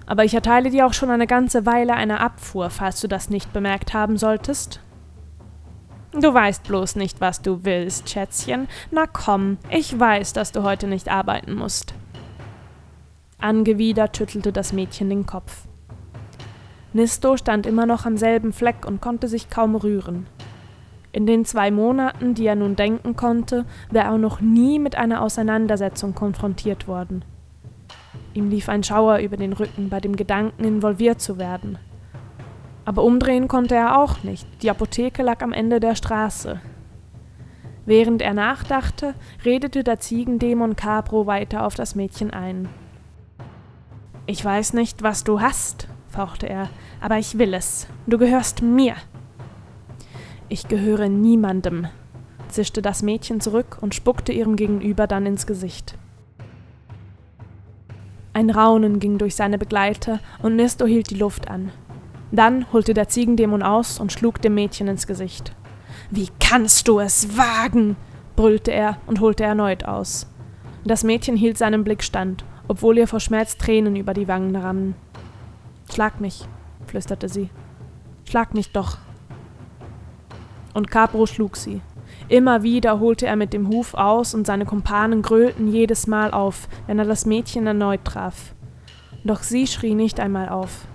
Aber 0.06 0.24
ich 0.24 0.34
erteile 0.34 0.70
dir 0.70 0.88
auch 0.88 0.92
schon 0.92 1.10
eine 1.10 1.28
ganze 1.28 1.66
Weile 1.66 1.94
eine 1.94 2.18
Abfuhr, 2.18 2.68
falls 2.70 3.00
du 3.00 3.06
das 3.06 3.30
nicht 3.30 3.52
bemerkt 3.52 3.94
haben 3.94 4.16
solltest, 4.16 4.80
Du 6.12 6.34
weißt 6.34 6.64
bloß 6.64 6.96
nicht, 6.96 7.20
was 7.20 7.42
du 7.42 7.62
willst, 7.62 8.08
Schätzchen. 8.08 8.66
Na 8.90 9.06
komm, 9.06 9.58
ich 9.70 10.00
weiß, 10.00 10.32
dass 10.32 10.50
du 10.50 10.64
heute 10.64 10.88
nicht 10.88 11.08
arbeiten 11.10 11.54
musst. 11.54 11.94
Angewidert 13.38 14.16
schüttelte 14.16 14.50
das 14.50 14.72
Mädchen 14.72 15.10
den 15.10 15.26
Kopf. 15.26 15.66
Nisto 16.96 17.36
stand 17.36 17.66
immer 17.66 17.84
noch 17.84 18.06
am 18.06 18.16
selben 18.16 18.54
Fleck 18.54 18.86
und 18.86 19.02
konnte 19.02 19.28
sich 19.28 19.50
kaum 19.50 19.76
rühren. 19.76 20.26
In 21.12 21.26
den 21.26 21.44
zwei 21.44 21.70
Monaten, 21.70 22.32
die 22.32 22.46
er 22.46 22.56
nun 22.56 22.74
denken 22.74 23.16
konnte, 23.16 23.66
wäre 23.90 24.06
er 24.06 24.18
noch 24.18 24.40
nie 24.40 24.78
mit 24.78 24.96
einer 24.96 25.20
Auseinandersetzung 25.20 26.14
konfrontiert 26.14 26.88
worden. 26.88 27.22
Ihm 28.32 28.48
lief 28.48 28.70
ein 28.70 28.82
Schauer 28.82 29.18
über 29.18 29.36
den 29.36 29.52
Rücken 29.52 29.90
bei 29.90 30.00
dem 30.00 30.16
Gedanken, 30.16 30.64
involviert 30.64 31.20
zu 31.20 31.38
werden. 31.38 31.78
Aber 32.86 33.04
umdrehen 33.04 33.46
konnte 33.46 33.74
er 33.74 33.98
auch 33.98 34.22
nicht. 34.22 34.46
Die 34.62 34.70
Apotheke 34.70 35.22
lag 35.22 35.42
am 35.42 35.52
Ende 35.52 35.80
der 35.80 35.96
Straße. 35.96 36.60
Während 37.84 38.22
er 38.22 38.32
nachdachte, 38.32 39.14
redete 39.44 39.84
der 39.84 40.00
Ziegendämon 40.00 40.76
Capro 40.76 41.26
weiter 41.26 41.66
auf 41.66 41.74
das 41.74 41.94
Mädchen 41.94 42.30
ein. 42.30 42.70
Ich 44.24 44.42
weiß 44.42 44.72
nicht, 44.72 45.02
was 45.02 45.24
du 45.24 45.42
hast, 45.42 45.88
fauchte 46.16 46.48
er, 46.48 46.70
aber 47.00 47.18
ich 47.18 47.38
will 47.38 47.52
es. 47.52 47.86
Du 48.06 48.16
gehörst 48.16 48.62
mir. 48.62 48.94
Ich 50.48 50.66
gehöre 50.66 51.08
niemandem, 51.08 51.88
zischte 52.48 52.80
das 52.80 53.02
Mädchen 53.02 53.40
zurück 53.40 53.78
und 53.82 53.94
spuckte 53.94 54.32
ihrem 54.32 54.56
Gegenüber 54.56 55.06
dann 55.06 55.26
ins 55.26 55.46
Gesicht. 55.46 55.98
Ein 58.32 58.50
Raunen 58.50 58.98
ging 58.98 59.18
durch 59.18 59.34
seine 59.34 59.58
Begleiter 59.58 60.20
und 60.42 60.56
Nisto 60.56 60.86
hielt 60.86 61.10
die 61.10 61.18
Luft 61.18 61.48
an. 61.48 61.70
Dann 62.32 62.72
holte 62.72 62.94
der 62.94 63.08
Ziegendämon 63.08 63.62
aus 63.62 63.98
und 63.98 64.12
schlug 64.12 64.40
dem 64.40 64.54
Mädchen 64.54 64.88
ins 64.88 65.06
Gesicht. 65.06 65.54
Wie 66.10 66.28
kannst 66.40 66.88
du 66.88 66.98
es 66.98 67.36
wagen? 67.36 67.96
brüllte 68.36 68.72
er 68.72 68.98
und 69.06 69.20
holte 69.20 69.44
erneut 69.44 69.84
aus. 69.84 70.26
Das 70.84 71.04
Mädchen 71.04 71.36
hielt 71.36 71.58
seinen 71.58 71.84
Blick 71.84 72.02
stand, 72.02 72.44
obwohl 72.68 72.98
ihr 72.98 73.06
vor 73.06 73.20
Schmerz 73.20 73.56
Tränen 73.56 73.96
über 73.96 74.14
die 74.14 74.28
Wangen 74.28 74.54
rannen. 74.54 74.94
Schlag 75.92 76.20
mich, 76.20 76.46
flüsterte 76.86 77.28
sie. 77.28 77.50
Schlag 78.24 78.54
mich 78.54 78.72
doch. 78.72 78.98
Und 80.74 80.90
Capro 80.90 81.26
schlug 81.26 81.56
sie. 81.56 81.80
Immer 82.28 82.62
wieder 82.62 82.98
holte 83.00 83.26
er 83.26 83.36
mit 83.36 83.52
dem 83.52 83.68
Huf 83.68 83.94
aus 83.94 84.34
und 84.34 84.46
seine 84.46 84.66
Kumpanen 84.66 85.22
grölten 85.22 85.68
jedes 85.68 86.06
Mal 86.06 86.32
auf, 86.32 86.68
wenn 86.86 86.98
er 86.98 87.04
das 87.04 87.24
Mädchen 87.24 87.66
erneut 87.66 88.04
traf. 88.04 88.54
Doch 89.24 89.42
sie 89.42 89.66
schrie 89.66 89.94
nicht 89.94 90.20
einmal 90.20 90.48
auf. 90.48 90.86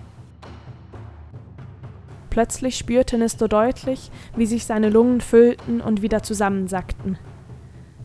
Plötzlich 2.29 2.77
spürte 2.77 3.17
Nisto 3.17 3.47
deutlich, 3.47 4.09
wie 4.35 4.45
sich 4.45 4.65
seine 4.65 4.89
Lungen 4.89 5.19
füllten 5.19 5.81
und 5.81 6.01
wieder 6.01 6.23
zusammensackten. 6.23 7.17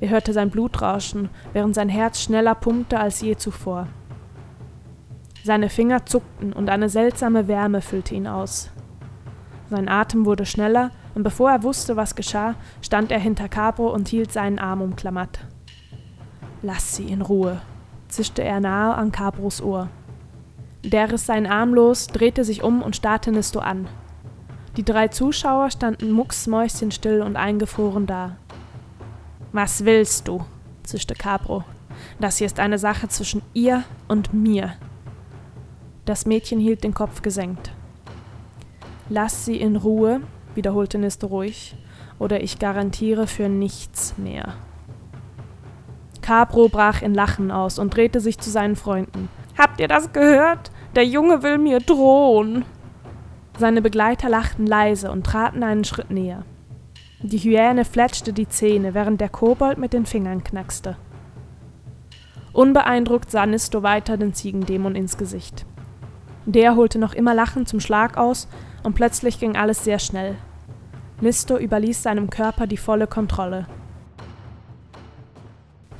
Er 0.01 0.11
hörte 0.11 0.33
sein 0.33 0.51
Blut 0.51 0.83
rauschen, 0.83 1.31
während 1.53 1.75
sein 1.75 1.89
Herz 1.89 2.21
schneller 2.21 2.55
pumpte 2.55 2.99
als 2.99 3.21
je 3.21 3.37
zuvor. 3.37 3.87
Seine 5.47 5.71
Finger 5.71 6.05
zuckten 6.05 6.53
und 6.53 6.69
eine 6.69 6.89
seltsame 6.89 7.47
Wärme 7.47 7.81
füllte 7.81 8.17
ihn 8.17 8.27
aus. 8.27 8.69
Sein 9.71 9.89
Atem 9.89 10.27
wurde 10.27 10.45
schneller, 10.45 10.91
und 11.15 11.23
bevor 11.23 11.53
er 11.53 11.63
wusste, 11.63 11.95
was 11.95 12.17
geschah, 12.17 12.57
stand 12.83 13.13
er 13.13 13.21
hinter 13.21 13.49
Capro 13.49 13.95
und 13.95 14.09
hielt 14.09 14.33
seinen 14.33 14.59
Arm 14.59 14.83
umklammert. 14.83 15.39
Lass 16.63 16.97
sie 16.97 17.05
in 17.05 17.23
Ruhe, 17.23 17.61
zischte 18.09 18.43
er 18.43 18.59
nahe 18.59 18.97
an 18.97 19.13
Capros 19.13 19.63
Ohr. 19.63 19.89
Der 20.83 21.13
riss 21.13 21.27
seinen 21.27 21.47
Arm 21.47 21.75
los, 21.75 22.09
drehte 22.09 22.43
sich 22.43 22.65
um 22.65 22.83
und 22.83 22.97
starrte 22.97 23.31
Nisto 23.31 23.61
an. 23.61 23.87
Die 24.77 24.85
drei 24.85 25.07
Zuschauer 25.07 25.71
standen 25.71 26.11
mucksmäuschenstill 26.11 27.23
und 27.23 27.37
eingefroren 27.37 28.07
da. 28.09 28.35
Was 29.53 29.85
willst 29.85 30.27
du? 30.27 30.45
zischte 30.83 31.15
Capro. 31.15 31.63
Das 32.19 32.39
hier 32.39 32.49
ist 32.49 32.59
eine 32.59 32.79
Sache 32.79 33.07
zwischen 33.07 33.43
ihr 33.55 33.85
und 34.09 34.35
mir. 34.35 34.75
Das 36.07 36.25
Mädchen 36.25 36.61
hielt 36.61 36.85
den 36.85 36.95
Kopf 36.95 37.21
gesenkt. 37.21 37.73
Lass 39.09 39.45
sie 39.45 39.57
in 39.57 39.75
Ruhe, 39.75 40.21
wiederholte 40.55 40.99
Nisto 40.99 41.27
ruhig, 41.27 41.75
oder 42.21 42.43
ich 42.43 42.61
garantiere 42.61 43.27
für 43.27 43.49
nichts 43.49 44.17
mehr. 44.17 44.55
Capro 46.23 46.69
brach 46.69 47.03
in 47.03 47.13
Lachen 47.13 47.51
aus 47.51 47.81
und 47.81 47.95
drehte 47.95 48.21
sich 48.21 48.39
zu 48.39 48.51
seinen 48.51 48.77
Freunden. 48.77 49.29
Habt 49.59 49.81
ihr 49.81 49.89
das 49.89 50.13
gehört? 50.13 50.71
Der 50.95 51.05
Junge 51.05 51.43
will 51.43 51.59
mir 51.59 51.81
drohen. 51.81 52.65
Seine 53.59 53.83
Begleiter 53.83 54.29
lachten 54.29 54.67
leise 54.67 55.11
und 55.11 55.27
traten 55.27 55.65
einen 55.65 55.85
Schritt 55.85 56.13
näher. 56.13 56.45
Die 57.21 57.39
Hyäne 57.39 57.85
fletschte 57.85 58.33
die 58.33 58.49
Zähne, 58.49 58.95
während 58.95 59.21
der 59.21 59.29
Kobold 59.29 59.79
mit 59.79 59.93
den 59.93 60.07
Fingern 60.07 60.45
knackste. 60.45 60.97
Unbeeindruckt 62.53 63.29
sah 63.33 63.45
Nisto 63.45 63.83
weiter 63.83 64.17
den 64.17 64.35
Ziegendämon 64.35 64.95
ins 64.95 65.17
Gesicht. 65.17 65.67
Der 66.47 66.77
holte 66.77 66.99
noch 66.99 67.13
immer 67.13 67.35
lachend 67.35 67.69
zum 67.69 67.81
Schlag 67.81 68.17
aus, 68.17 68.49
und 68.83 68.95
plötzlich 68.95 69.41
ging 69.41 69.57
alles 69.57 69.85
sehr 69.85 69.99
schnell. 69.99 70.37
Nisto 71.21 71.59
überließ 71.59 72.03
seinem 72.03 72.31
Körper 72.31 72.67
die 72.67 72.77
volle 72.77 73.07
Kontrolle. 73.07 73.67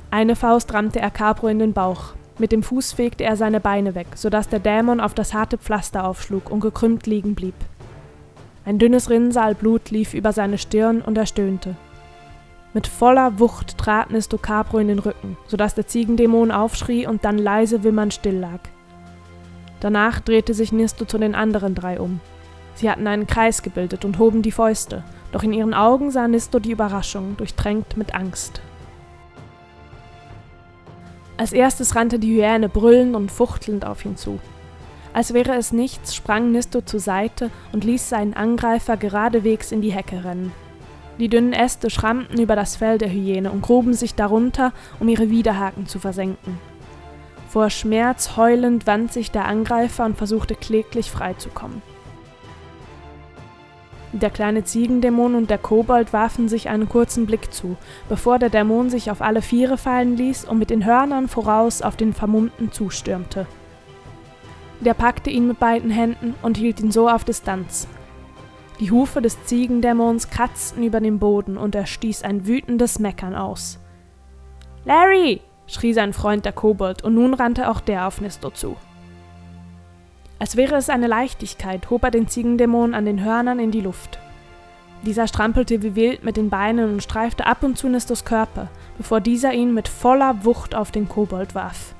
Eine 0.09 0.37
Faust 0.37 0.73
rammte 0.73 0.99
er 0.99 1.11
Capro 1.11 1.47
in 1.47 1.59
den 1.59 1.73
Bauch, 1.73 2.13
mit 2.39 2.51
dem 2.51 2.63
Fuß 2.63 2.93
fegte 2.93 3.23
er 3.23 3.35
seine 3.35 3.59
Beine 3.59 3.93
weg, 3.93 4.07
sodass 4.15 4.47
der 4.47 4.59
Dämon 4.59 4.99
auf 4.99 5.13
das 5.13 5.33
harte 5.33 5.57
Pflaster 5.57 6.05
aufschlug 6.05 6.49
und 6.49 6.59
gekrümmt 6.59 7.07
liegen 7.07 7.35
blieb. 7.35 7.55
Ein 8.63 8.79
dünnes 8.79 9.09
Rinnsal 9.09 9.55
Blut 9.55 9.89
lief 9.89 10.13
über 10.13 10.31
seine 10.31 10.57
Stirn 10.57 11.01
und 11.01 11.17
er 11.17 11.25
stöhnte. 11.25 11.75
Mit 12.73 12.85
voller 12.85 13.39
Wucht 13.39 13.77
trat 13.77 14.11
Nisto 14.11 14.37
Capro 14.37 14.77
in 14.77 14.87
den 14.87 14.99
Rücken, 14.99 15.35
sodass 15.47 15.73
der 15.73 15.87
Ziegendämon 15.87 16.51
aufschrie 16.51 17.07
und 17.07 17.25
dann 17.25 17.37
leise 17.37 17.83
wimmernd 17.83 18.13
still 18.13 18.37
lag. 18.37 18.59
Danach 19.79 20.19
drehte 20.19 20.53
sich 20.53 20.71
Nisto 20.71 21.05
zu 21.05 21.17
den 21.17 21.35
anderen 21.35 21.75
drei 21.75 21.99
um. 21.99 22.19
Sie 22.75 22.89
hatten 22.89 23.07
einen 23.07 23.27
Kreis 23.27 23.63
gebildet 23.63 24.05
und 24.05 24.19
hoben 24.19 24.41
die 24.41 24.51
Fäuste, 24.51 25.03
doch 25.31 25.43
in 25.43 25.53
ihren 25.53 25.73
Augen 25.73 26.11
sah 26.11 26.27
Nisto 26.27 26.59
die 26.59 26.71
Überraschung, 26.71 27.37
durchtränkt 27.37 27.97
mit 27.97 28.13
Angst. 28.15 28.61
Als 31.37 31.53
erstes 31.53 31.95
rannte 31.95 32.17
die 32.17 32.35
Hyäne 32.35 32.69
brüllend 32.69 33.15
und 33.15 33.31
fuchtelnd 33.31 33.85
auf 33.85 34.03
ihn 34.05 34.17
zu. 34.17 34.39
Als 35.13 35.33
wäre 35.33 35.55
es 35.55 35.71
nichts, 35.71 36.15
sprang 36.15 36.51
Nisto 36.51 36.81
zur 36.81 36.99
Seite 36.99 37.49
und 37.71 37.83
ließ 37.83 38.09
seinen 38.09 38.33
Angreifer 38.33 38.97
geradewegs 38.97 39.71
in 39.71 39.81
die 39.81 39.91
Hecke 39.91 40.23
rennen. 40.23 40.51
Die 41.19 41.29
dünnen 41.29 41.53
Äste 41.53 41.89
schrammten 41.89 42.39
über 42.39 42.55
das 42.55 42.75
Fell 42.75 42.97
der 42.99 43.09
Hyäne 43.09 43.51
und 43.51 43.61
gruben 43.61 43.93
sich 43.93 44.13
darunter, 44.13 44.73
um 44.99 45.07
ihre 45.07 45.29
Widerhaken 45.31 45.87
zu 45.87 45.97
versenken. 45.97 46.59
Vor 47.57 47.71
Schmerz 47.71 48.37
heulend 48.37 48.85
wand 48.85 49.11
sich 49.11 49.31
der 49.31 49.45
Angreifer 49.45 50.05
und 50.05 50.15
versuchte 50.15 50.53
kläglich 50.53 51.09
freizukommen. 51.09 51.81
Der 54.11 54.29
kleine 54.29 54.63
Ziegendämon 54.63 55.33
und 55.33 55.49
der 55.49 55.57
Kobold 55.57 56.13
warfen 56.13 56.49
sich 56.49 56.69
einen 56.69 56.87
kurzen 56.87 57.25
Blick 57.25 57.51
zu, 57.51 57.75
bevor 58.09 58.37
der 58.37 58.51
Dämon 58.51 58.91
sich 58.91 59.09
auf 59.09 59.23
alle 59.23 59.41
Viere 59.41 59.79
fallen 59.79 60.15
ließ 60.17 60.45
und 60.45 60.59
mit 60.59 60.69
den 60.69 60.85
Hörnern 60.85 61.27
voraus 61.27 61.81
auf 61.81 61.95
den 61.95 62.13
Vermummten 62.13 62.71
zustürmte. 62.71 63.47
Der 64.81 64.93
packte 64.93 65.31
ihn 65.31 65.47
mit 65.47 65.59
beiden 65.59 65.89
Händen 65.89 66.35
und 66.43 66.57
hielt 66.57 66.79
ihn 66.79 66.91
so 66.91 67.09
auf 67.09 67.23
Distanz. 67.23 67.87
Die 68.79 68.91
Hufe 68.91 69.19
des 69.19 69.45
Ziegendämons 69.45 70.29
kratzten 70.29 70.83
über 70.83 70.99
den 70.99 71.17
Boden 71.17 71.57
und 71.57 71.73
er 71.73 71.87
stieß 71.87 72.21
ein 72.21 72.45
wütendes 72.45 72.99
Meckern 72.99 73.33
aus. 73.33 73.79
Larry! 74.85 75.41
Schrie 75.67 75.93
sein 75.93 76.13
Freund 76.13 76.45
der 76.45 76.53
Kobold, 76.53 77.03
und 77.03 77.13
nun 77.13 77.33
rannte 77.33 77.69
auch 77.69 77.79
der 77.79 78.07
auf 78.07 78.21
Nisto 78.21 78.49
zu. 78.49 78.75
Als 80.39 80.55
wäre 80.55 80.75
es 80.75 80.89
eine 80.89 81.07
Leichtigkeit, 81.07 81.89
hob 81.89 82.03
er 82.03 82.11
den 82.11 82.27
Ziegendämon 82.27 82.93
an 82.93 83.05
den 83.05 83.23
Hörnern 83.23 83.59
in 83.59 83.71
die 83.71 83.81
Luft. 83.81 84.19
Dieser 85.03 85.27
strampelte 85.27 85.83
wie 85.83 85.95
wild 85.95 86.23
mit 86.23 86.37
den 86.37 86.49
Beinen 86.49 86.93
und 86.93 87.03
streifte 87.03 87.45
ab 87.45 87.63
und 87.63 87.77
zu 87.77 87.87
Nistos 87.87 88.25
Körper, 88.25 88.67
bevor 88.97 89.21
dieser 89.21 89.53
ihn 89.53 89.73
mit 89.73 89.87
voller 89.87 90.43
Wucht 90.43 90.75
auf 90.75 90.91
den 90.91 91.07
Kobold 91.07 91.55
warf. 91.55 91.93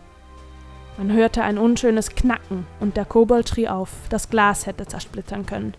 Man 0.98 1.12
hörte 1.12 1.44
ein 1.44 1.60
unschönes 1.60 2.10
Knacken 2.10 2.66
und 2.80 2.98
der 2.98 3.06
Kobold 3.06 3.48
schrie 3.48 3.68
auf, 3.68 3.92
das 4.10 4.30
Glas 4.30 4.66
hätte 4.66 4.88
zersplittern 4.88 5.46
können. 5.46 5.76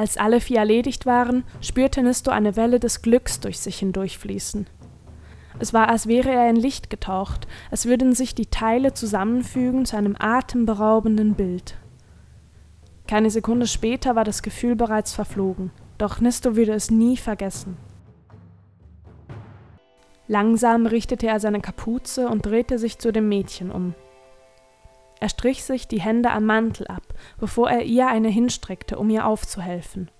Als 0.00 0.16
alle 0.16 0.40
vier 0.40 0.60
erledigt 0.60 1.04
waren, 1.04 1.44
spürte 1.60 2.02
Nisto 2.02 2.30
eine 2.30 2.56
Welle 2.56 2.80
des 2.80 3.02
Glücks 3.02 3.38
durch 3.38 3.58
sich 3.58 3.80
hindurchfließen. 3.80 4.66
Es 5.58 5.74
war, 5.74 5.90
als 5.90 6.06
wäre 6.06 6.30
er 6.30 6.48
in 6.48 6.56
Licht 6.56 6.88
getaucht, 6.88 7.46
als 7.70 7.84
würden 7.84 8.14
sich 8.14 8.34
die 8.34 8.46
Teile 8.46 8.94
zusammenfügen 8.94 9.84
zu 9.84 9.98
einem 9.98 10.16
atemberaubenden 10.18 11.34
Bild. 11.34 11.74
Keine 13.06 13.28
Sekunde 13.28 13.66
später 13.66 14.16
war 14.16 14.24
das 14.24 14.42
Gefühl 14.42 14.74
bereits 14.74 15.12
verflogen, 15.12 15.70
doch 15.98 16.18
Nisto 16.18 16.56
würde 16.56 16.72
es 16.72 16.90
nie 16.90 17.18
vergessen. 17.18 17.76
Langsam 20.28 20.86
richtete 20.86 21.26
er 21.26 21.40
seine 21.40 21.60
Kapuze 21.60 22.26
und 22.30 22.46
drehte 22.46 22.78
sich 22.78 22.98
zu 22.98 23.12
dem 23.12 23.28
Mädchen 23.28 23.70
um. 23.70 23.92
Er 25.20 25.28
strich 25.28 25.62
sich 25.62 25.86
die 25.86 26.00
Hände 26.00 26.30
am 26.30 26.46
Mantel 26.46 26.86
ab, 26.86 27.02
bevor 27.38 27.70
er 27.70 27.82
ihr 27.82 28.08
eine 28.08 28.28
hinstreckte, 28.28 28.98
um 28.98 29.10
ihr 29.10 29.26
aufzuhelfen. 29.26 30.10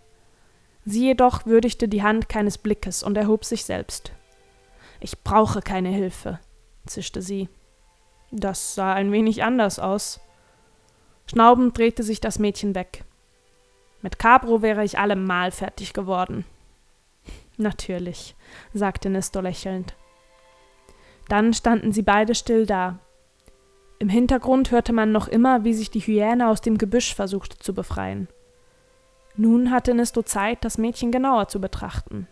Sie 0.85 1.07
jedoch 1.07 1.47
würdigte 1.47 1.88
die 1.88 2.02
Hand 2.02 2.28
keines 2.28 2.59
Blickes 2.59 3.02
und 3.02 3.16
erhob 3.16 3.45
sich 3.45 3.64
selbst. 3.64 4.12
Ich 5.00 5.23
brauche 5.23 5.62
keine 5.62 5.88
Hilfe, 5.88 6.38
zischte 6.87 7.23
sie. 7.23 7.49
Das 8.30 8.75
sah 8.75 8.92
ein 8.92 9.11
wenig 9.11 9.42
anders 9.42 9.78
aus. 9.78 10.21
Schnaubend 11.26 11.76
drehte 11.76 12.02
sich 12.02 12.21
das 12.21 12.38
Mädchen 12.38 12.75
weg. 12.75 13.04
Mit 14.02 14.19
Cabro 14.19 14.62
wäre 14.62 14.85
ich 14.85 14.99
allemal 14.99 15.50
fertig 15.50 15.92
geworden. 15.95 16.45
Natürlich, 17.57 18.35
sagte 18.75 19.09
Nestor 19.09 19.42
lächelnd. 19.42 19.95
Dann 21.28 21.54
standen 21.54 21.92
sie 21.92 22.02
beide 22.02 22.35
still 22.35 22.66
da. 22.66 22.99
Im 24.00 24.09
Hintergrund 24.09 24.71
hörte 24.71 24.95
man 24.95 25.12
noch 25.12 25.28
immer, 25.28 25.62
wie 25.62 25.75
sich 25.75 25.90
die 25.90 26.00
Hyäne 26.00 26.49
aus 26.49 26.62
dem 26.62 26.78
Gebüsch 26.78 27.14
versuchte 27.14 27.59
zu 27.59 27.75
befreien. 27.75 28.28
Nun 29.37 29.71
hatte 29.71 29.92
Nisto 29.92 30.23
Zeit, 30.23 30.64
das 30.64 30.78
Mädchen 30.78 31.12
genauer 31.12 31.49
zu 31.49 31.61
betrachten. 31.61 32.26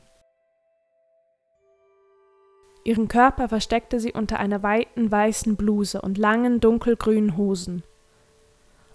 Ihren 2.85 3.07
Körper 3.07 3.51
versteckte 3.51 4.01
sie 4.01 4.15
unter 4.15 4.39
einer 4.39 4.63
weiten 4.63 5.11
weißen 5.11 5.57
Bluse 5.57 6.01
und 6.01 6.17
langen 6.17 6.59
dunkelgrünen 6.61 7.37
Hosen. 7.37 7.83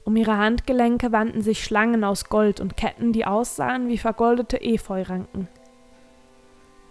Um 0.04 0.16
ihre 0.16 0.40
Handgelenke 0.40 1.12
wandten 1.12 1.44
sich 1.44 1.64
Schlangen 1.64 2.04
aus 2.04 2.26
Gold 2.26 2.60
und 2.60 2.76
Ketten, 2.76 3.14
die 3.14 3.28
aussahen 3.28 3.88
wie 3.88 4.00
vergoldete 4.00 4.60
Efeuranken. 4.60 5.48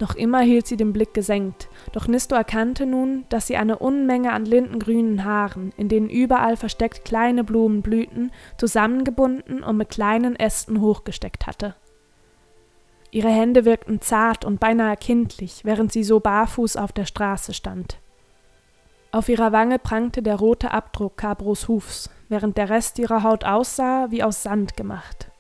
Noch 0.03 0.17
immer 0.17 0.41
hielt 0.41 0.67
sie 0.67 0.77
den 0.77 0.93
Blick 0.93 1.15
gesenkt, 1.15 1.69
doch 1.93 2.09
Nisto 2.09 2.35
erkannte 2.35 2.87
nun, 2.87 3.25
dass 3.29 3.47
sie 3.47 3.57
eine 3.57 3.79
Unmenge 3.79 4.33
an 4.33 4.45
lindengrünen 4.45 5.25
Haaren, 5.25 5.73
in 5.77 5.89
denen 5.89 6.11
überall 6.11 6.57
versteckt 6.57 7.05
kleine 7.05 7.45
Blumen 7.45 7.83
blühten, 7.83 8.33
zusammengebunden 8.59 9.63
und 9.63 9.77
mit 9.77 9.91
kleinen 9.91 10.35
Ästen 10.35 10.81
hochgesteckt 10.81 11.47
hatte. 11.47 11.77
Ihre 13.13 13.29
Hände 13.29 13.65
wirkten 13.65 14.01
zart 14.01 14.45
und 14.45 14.59
beinahe 14.59 14.97
kindlich, 14.97 15.65
während 15.65 15.93
sie 15.93 16.03
so 16.03 16.19
barfuß 16.19 16.79
auf 16.79 16.91
der 16.91 17.07
Straße 17.07 17.55
stand. 17.55 18.01
Auf 19.13 19.29
ihrer 19.29 19.53
Wange 19.53 19.79
prangte 19.79 20.21
der 20.21 20.35
rote 20.35 20.73
Abdruck 20.73 21.17
Cabros 21.17 21.69
Hufs, 21.69 22.11
während 22.29 22.57
der 22.57 22.71
Rest 22.71 22.99
ihrer 22.99 23.23
Haut 23.23 23.45
aussah 23.45 24.11
wie 24.11 24.25
aus 24.25 24.43
Sand 24.43 24.77
gemacht. 24.77 25.31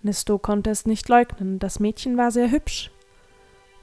Nisto 0.00 0.38
konnte 0.38 0.70
es 0.70 0.86
nicht 0.86 1.10
leugnen, 1.10 1.58
das 1.58 1.78
Mädchen 1.78 2.16
war 2.16 2.30
sehr 2.30 2.50
hübsch, 2.50 2.90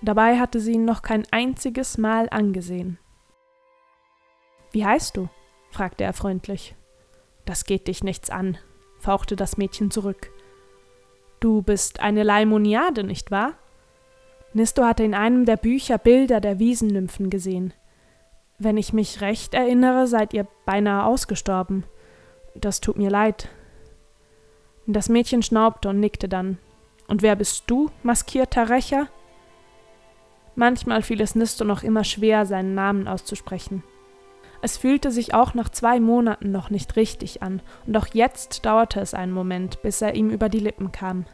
Dabei 0.02 0.40
hatte 0.40 0.60
sie 0.60 0.74
ihn 0.74 0.86
noch 0.86 1.02
kein 1.02 1.26
einziges 1.32 1.98
Mal 1.98 2.28
angesehen. 2.30 3.00
Wie 4.72 4.86
heißt 4.86 5.18
du? 5.18 5.30
fragte 5.72 6.04
er 6.04 6.14
freundlich. 6.14 6.76
Das 7.46 7.66
geht 7.66 7.88
dich 7.88 8.04
nichts 8.04 8.30
an, 8.30 8.58
fauchte 9.00 9.36
das 9.36 9.58
Mädchen 9.58 9.92
zurück. 9.92 10.32
Du 11.40 11.62
bist 11.62 12.00
eine 12.00 12.24
Leimoniade, 12.24 13.04
nicht 13.04 13.32
wahr? 13.32 13.54
Nisto 14.54 14.84
hatte 14.84 15.04
in 15.04 15.14
einem 15.14 15.46
der 15.46 15.58
Bücher 15.58 15.98
Bilder 15.98 16.42
der 16.42 16.60
Wiesennymphen 16.60 17.30
gesehen. 17.30 17.74
Wenn 18.58 18.78
ich 18.78 18.92
mich 18.92 19.22
recht 19.22 19.54
erinnere, 19.54 20.08
seid 20.08 20.34
ihr 20.34 20.48
beinahe 20.66 21.06
ausgestorben. 21.06 21.84
Das 22.56 22.82
tut 22.82 22.98
mir 22.98 23.12
leid. 23.12 23.50
Das 24.88 25.10
Mädchen 25.10 25.44
schnaubte 25.44 25.90
und 25.90 26.00
nickte 26.00 26.28
dann. 26.28 26.58
Und 27.08 27.22
wer 27.22 27.36
bist 27.36 27.66
du, 27.68 27.92
maskierter 28.04 28.70
Rächer? 28.70 29.10
Manchmal 30.60 31.04
fiel 31.04 31.22
es 31.22 31.36
Nisto 31.36 31.64
noch 31.66 31.84
immer 31.84 32.04
schwer, 32.04 32.48
seinen 32.48 32.74
Namen 32.74 33.08
auszusprechen. 33.08 33.84
Es 34.64 34.76
fühlte 34.76 35.12
sich 35.12 35.36
auch 35.36 35.54
nach 35.54 35.70
zwei 35.70 36.00
Monaten 36.00 36.52
noch 36.52 36.72
nicht 36.72 36.96
richtig 36.96 37.44
an, 37.44 37.62
und 37.86 37.96
auch 37.96 38.08
jetzt 38.12 38.66
dauerte 38.66 39.00
es 39.00 39.14
einen 39.14 39.32
Moment, 39.32 39.84
bis 39.84 40.02
er 40.02 40.16
ihm 40.16 40.32
über 40.32 40.50
die 40.50 40.60
Lippen 40.60 40.92
kam. 40.92 41.28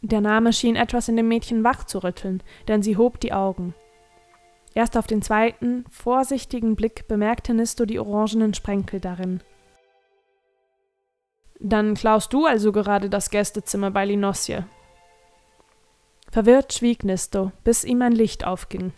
Der 0.00 0.22
Name 0.22 0.54
schien 0.54 0.76
etwas 0.76 1.08
in 1.08 1.16
dem 1.16 1.28
Mädchen 1.28 1.62
wach 1.62 1.84
zu 1.84 2.02
rütteln, 2.02 2.42
denn 2.68 2.82
sie 2.82 2.96
hob 2.96 3.20
die 3.20 3.34
Augen. 3.34 3.74
Erst 4.72 4.96
auf 4.96 5.06
den 5.06 5.20
zweiten, 5.20 5.84
vorsichtigen 5.90 6.74
Blick 6.74 7.06
bemerkte 7.06 7.52
Nisto 7.52 7.84
die 7.84 7.98
orangenen 7.98 8.54
Sprenkel 8.54 8.98
darin. 8.98 9.42
Dann 11.60 11.92
klaust 11.92 12.32
du 12.32 12.46
also 12.46 12.72
gerade 12.72 13.10
das 13.10 13.28
Gästezimmer 13.28 13.90
bei 13.90 14.06
Linosje, 14.06 14.64
Verwirrt 16.30 16.72
schwieg 16.72 17.04
Nisto, 17.04 17.52
bis 17.64 17.84
ihm 17.84 18.02
ein 18.02 18.12
Licht 18.12 18.46
aufging. 18.46 18.92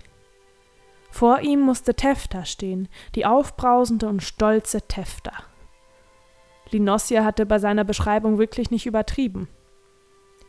Vor 1.10 1.40
ihm 1.40 1.60
musste 1.60 1.94
Tefta 1.94 2.44
stehen, 2.44 2.88
die 3.14 3.26
aufbrausende 3.26 4.08
und 4.08 4.22
stolze 4.22 4.82
Tefta. 4.82 5.32
Linossia 6.70 7.24
hatte 7.24 7.46
bei 7.46 7.58
seiner 7.58 7.84
Beschreibung 7.84 8.38
wirklich 8.38 8.70
nicht 8.70 8.86
übertrieben. 8.86 9.48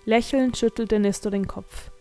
Lächelnd 0.05 0.57
schüttelte 0.57 0.99
Nisto 0.99 1.29
den 1.29 1.47
Kopf. 1.47 1.91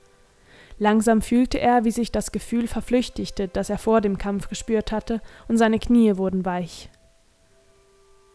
Langsam 0.79 1.21
fühlte 1.21 1.61
er, 1.61 1.85
wie 1.85 1.90
sich 1.90 2.11
das 2.11 2.33
Gefühl 2.33 2.66
verflüchtigte, 2.66 3.49
das 3.49 3.69
er 3.69 3.79
vor 3.79 4.01
dem 4.01 4.16
Kampf 4.16 4.49
gespürt 4.49 4.93
hatte, 4.93 5.21
und 5.47 5.59
seine 5.59 5.79
Knie 5.79 6.16
wurden 6.16 6.47
weich. 6.47 6.90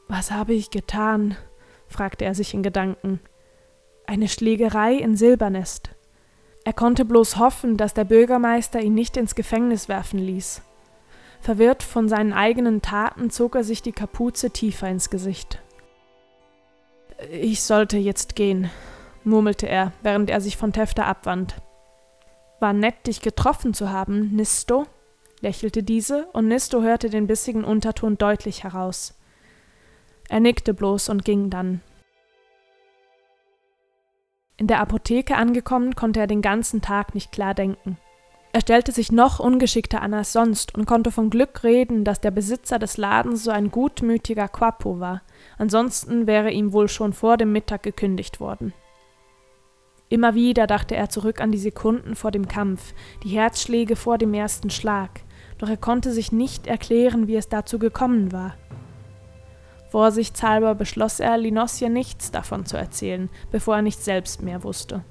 Was 0.08 0.32
habe 0.32 0.54
ich 0.54 0.70
getan? 0.70 1.36
fragte 1.88 2.26
er 2.26 2.36
sich 2.36 2.54
in 2.54 2.62
Gedanken. 2.62 3.20
Eine 4.06 4.28
Schlägerei 4.28 4.94
in 4.94 5.16
Silbernest. 5.16 5.95
Er 6.66 6.74
konnte 6.74 7.06
bloß 7.06 7.38
hoffen, 7.38 7.78
dass 7.78 7.94
der 7.94 8.06
Bürgermeister 8.06 8.82
ihn 8.82 8.96
nicht 8.96 9.18
ins 9.18 9.36
Gefängnis 9.36 9.88
werfen 9.88 10.20
ließ. 10.20 10.64
Verwirrt 11.40 11.84
von 11.84 12.10
seinen 12.10 12.34
eigenen 12.34 12.82
Taten 12.82 13.30
zog 13.30 13.56
er 13.56 13.64
sich 13.64 13.84
die 13.84 13.92
Kapuze 13.92 14.50
tiefer 14.50 14.90
ins 14.90 15.12
Gesicht. 15.12 15.62
Ich 17.30 17.62
sollte 17.62 17.98
jetzt 17.98 18.36
gehen, 18.36 18.72
murmelte 19.24 19.70
er, 19.70 19.92
während 20.02 20.32
er 20.32 20.42
sich 20.42 20.58
von 20.58 20.74
Tefta 20.74 21.04
abwand. 21.04 21.56
War 22.60 22.74
nett, 22.74 23.06
dich 23.06 23.22
getroffen 23.22 23.76
zu 23.76 23.92
haben, 23.92 24.36
Nisto, 24.36 24.88
lächelte 25.42 25.84
diese, 25.84 26.26
und 26.34 26.48
Nisto 26.48 26.82
hörte 26.82 27.12
den 27.12 27.28
bissigen 27.28 27.64
Unterton 27.64 28.18
deutlich 28.18 28.64
heraus. 28.64 29.14
Er 30.30 30.40
nickte 30.40 30.74
bloß 30.74 31.10
und 31.10 31.24
ging 31.24 31.52
dann. 31.52 31.82
In 34.58 34.68
der 34.68 34.80
Apotheke 34.80 35.36
angekommen, 35.36 35.96
konnte 35.96 36.22
er 36.22 36.28
den 36.28 36.42
ganzen 36.42 36.82
Tag 36.82 37.14
nicht 37.14 37.32
klar 37.32 37.54
denken. 37.54 37.98
Er 38.54 38.62
stellte 38.62 38.94
sich 38.94 39.12
noch 39.12 39.42
ungeschickter 39.42 40.02
an 40.02 40.14
als 40.14 40.32
sonst 40.32 40.74
und 40.76 40.86
konnte 40.86 41.12
von 41.12 41.30
Glück 41.30 41.66
reden, 41.66 42.06
dass 42.06 42.22
der 42.22 42.32
Besitzer 42.32 42.80
des 42.80 42.96
Ladens 42.96 43.44
so 43.44 43.52
ein 43.52 43.70
gutmütiger 43.70 44.48
Quapo 44.48 45.02
war, 45.02 45.24
ansonsten 45.58 46.26
wäre 46.26 46.52
ihm 46.52 46.72
wohl 46.72 46.88
schon 46.88 47.12
vor 47.12 47.36
dem 47.36 47.52
Mittag 47.52 47.84
gekündigt 47.84 48.40
worden. 48.40 48.74
Immer 50.08 50.36
wieder 50.36 50.68
dachte 50.68 50.96
er 50.96 51.10
zurück 51.10 51.42
an 51.42 51.52
die 51.52 51.58
Sekunden 51.58 52.16
vor 52.16 52.32
dem 52.32 52.48
Kampf, 52.48 52.94
die 53.26 53.30
Herzschläge 53.30 53.98
vor 53.98 54.18
dem 54.18 54.34
ersten 54.34 54.70
Schlag, 54.70 55.10
doch 55.58 55.68
er 55.68 55.76
konnte 55.76 56.14
sich 56.14 56.32
nicht 56.32 56.66
erklären, 56.66 57.28
wie 57.28 57.36
es 57.36 57.50
dazu 57.50 57.78
gekommen 57.78 58.32
war. 58.32 58.56
Vorsichtshalber 59.96 60.76
beschloss 60.76 61.22
er, 61.22 61.38
Linosje 61.38 61.90
nichts 61.90 62.30
davon 62.30 62.66
zu 62.66 62.76
erzählen, 62.76 63.30
bevor 63.50 63.78
er 63.78 63.82
nicht 63.82 64.04
selbst 64.04 64.42
mehr 64.42 64.66
wusste. 64.66 65.06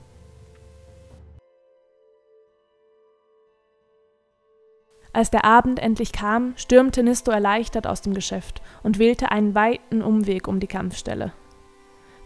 Als 5.14 5.30
der 5.30 5.46
Abend 5.46 5.78
endlich 5.78 6.12
kam, 6.12 6.52
stürmte 6.58 7.02
Nisto 7.02 7.30
erleichtert 7.30 7.86
aus 7.86 8.02
dem 8.02 8.12
Geschäft 8.12 8.60
und 8.82 8.98
wählte 8.98 9.30
einen 9.30 9.54
weiten 9.54 10.02
Umweg 10.02 10.48
um 10.48 10.60
die 10.60 10.66
Kampfstelle. 10.66 11.32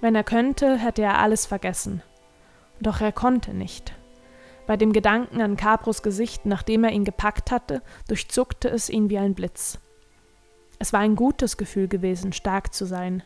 Wenn 0.00 0.16
er 0.16 0.24
könnte, 0.24 0.78
hätte 0.78 1.02
er 1.02 1.20
alles 1.20 1.46
vergessen. 1.46 2.02
Doch 2.80 3.00
er 3.00 3.12
konnte 3.12 3.54
nicht. 3.54 3.94
Bei 4.66 4.76
dem 4.76 4.92
Gedanken 4.92 5.42
an 5.42 5.56
Capros 5.56 6.02
Gesicht, 6.02 6.44
nachdem 6.44 6.82
er 6.82 6.90
ihn 6.90 7.04
gepackt 7.04 7.52
hatte, 7.52 7.82
durchzuckte 8.08 8.68
es 8.68 8.90
ihn 8.90 9.10
wie 9.10 9.18
ein 9.18 9.36
Blitz. 9.36 9.78
Es 10.78 10.92
war 10.92 11.00
ein 11.00 11.16
gutes 11.16 11.56
Gefühl 11.56 11.88
gewesen, 11.88 12.32
stark 12.32 12.72
zu 12.72 12.86
sein. 12.86 13.22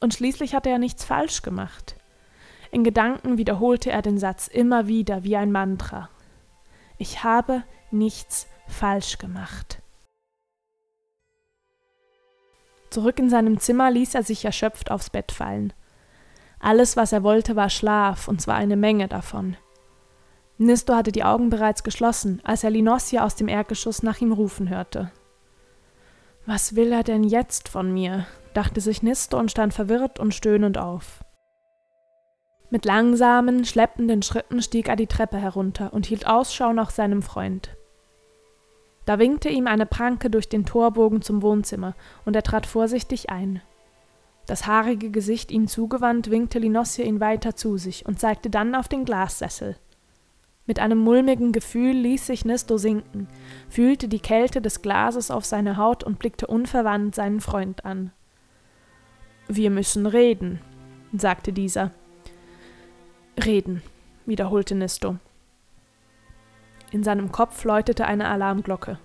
Und 0.00 0.14
schließlich 0.14 0.54
hatte 0.54 0.68
er 0.68 0.78
nichts 0.78 1.04
falsch 1.04 1.42
gemacht. 1.42 1.96
In 2.70 2.84
Gedanken 2.84 3.38
wiederholte 3.38 3.90
er 3.90 4.02
den 4.02 4.18
Satz 4.18 4.48
immer 4.48 4.86
wieder 4.86 5.24
wie 5.24 5.36
ein 5.36 5.52
Mantra. 5.52 6.10
Ich 6.98 7.24
habe 7.24 7.62
nichts 7.90 8.46
falsch 8.66 9.18
gemacht. 9.18 9.80
Zurück 12.90 13.18
in 13.18 13.30
seinem 13.30 13.58
Zimmer 13.58 13.90
ließ 13.90 14.14
er 14.14 14.22
sich 14.22 14.44
erschöpft 14.44 14.90
aufs 14.90 15.10
Bett 15.10 15.32
fallen. 15.32 15.72
Alles, 16.60 16.96
was 16.96 17.12
er 17.12 17.22
wollte, 17.22 17.56
war 17.56 17.68
Schlaf, 17.70 18.28
und 18.28 18.40
zwar 18.40 18.56
eine 18.56 18.76
Menge 18.76 19.08
davon. 19.08 19.56
Nisto 20.58 20.94
hatte 20.94 21.10
die 21.10 21.24
Augen 21.24 21.50
bereits 21.50 21.82
geschlossen, 21.82 22.40
als 22.44 22.62
er 22.62 22.70
Linossia 22.70 23.24
aus 23.24 23.34
dem 23.34 23.48
Erdgeschoss 23.48 24.02
nach 24.02 24.20
ihm 24.20 24.32
rufen 24.32 24.68
hörte. 24.68 25.10
Was 26.46 26.76
will 26.76 26.92
er 26.92 27.02
denn 27.02 27.24
jetzt 27.24 27.68
von 27.68 27.92
mir? 27.92 28.26
dachte 28.52 28.80
sich 28.80 29.02
Nisto 29.02 29.38
und 29.38 29.50
stand 29.50 29.74
verwirrt 29.74 30.20
und 30.20 30.34
stöhnend 30.34 30.78
auf. 30.78 31.24
Mit 32.70 32.84
langsamen, 32.84 33.64
schleppenden 33.64 34.22
Schritten 34.22 34.62
stieg 34.62 34.88
er 34.88 34.96
die 34.96 35.06
Treppe 35.06 35.38
herunter 35.38 35.92
und 35.92 36.06
hielt 36.06 36.26
Ausschau 36.26 36.72
nach 36.72 36.90
seinem 36.90 37.22
Freund. 37.22 37.76
Da 39.06 39.18
winkte 39.18 39.48
ihm 39.48 39.66
eine 39.66 39.86
Pranke 39.86 40.30
durch 40.30 40.48
den 40.48 40.64
Torbogen 40.64 41.22
zum 41.22 41.42
Wohnzimmer, 41.42 41.94
und 42.24 42.36
er 42.36 42.42
trat 42.42 42.66
vorsichtig 42.66 43.30
ein. 43.30 43.60
Das 44.46 44.66
haarige 44.66 45.10
Gesicht 45.10 45.50
ihm 45.50 45.68
zugewandt, 45.68 46.30
winkte 46.30 46.58
Linosje 46.58 47.04
ihn 47.04 47.20
weiter 47.20 47.56
zu 47.56 47.76
sich 47.76 48.06
und 48.06 48.20
zeigte 48.20 48.50
dann 48.50 48.74
auf 48.74 48.88
den 48.88 49.04
Glassessel. 49.04 49.76
Mit 50.66 50.78
einem 50.78 50.98
mulmigen 50.98 51.52
Gefühl 51.52 51.92
ließ 51.92 52.26
sich 52.26 52.44
Nisto 52.44 52.78
sinken, 52.78 53.28
fühlte 53.68 54.08
die 54.08 54.20
Kälte 54.20 54.62
des 54.62 54.80
Glases 54.80 55.30
auf 55.30 55.44
seiner 55.44 55.76
Haut 55.76 56.04
und 56.04 56.18
blickte 56.18 56.46
unverwandt 56.46 57.14
seinen 57.14 57.40
Freund 57.40 57.84
an. 57.84 58.12
Wir 59.46 59.70
müssen 59.70 60.06
reden, 60.06 60.60
sagte 61.12 61.52
dieser. 61.52 61.90
Reden, 63.44 63.82
wiederholte 64.24 64.74
Nisto. 64.74 65.16
In 66.92 67.02
seinem 67.02 67.30
Kopf 67.30 67.62
läutete 67.64 68.06
eine 68.06 68.28
Alarmglocke. 68.28 68.98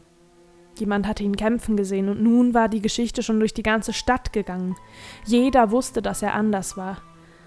Jemand 0.77 1.07
hatte 1.07 1.23
ihn 1.23 1.35
kämpfen 1.35 1.75
gesehen, 1.75 2.07
und 2.07 2.21
nun 2.21 2.53
war 2.53 2.69
die 2.69 2.81
Geschichte 2.81 3.21
schon 3.21 3.39
durch 3.39 3.53
die 3.53 3.63
ganze 3.63 3.91
Stadt 3.91 4.31
gegangen. 4.31 4.77
Jeder 5.25 5.71
wusste, 5.71 6.01
dass 6.01 6.21
er 6.21 6.35
anders 6.35 6.77
war. 6.77 7.01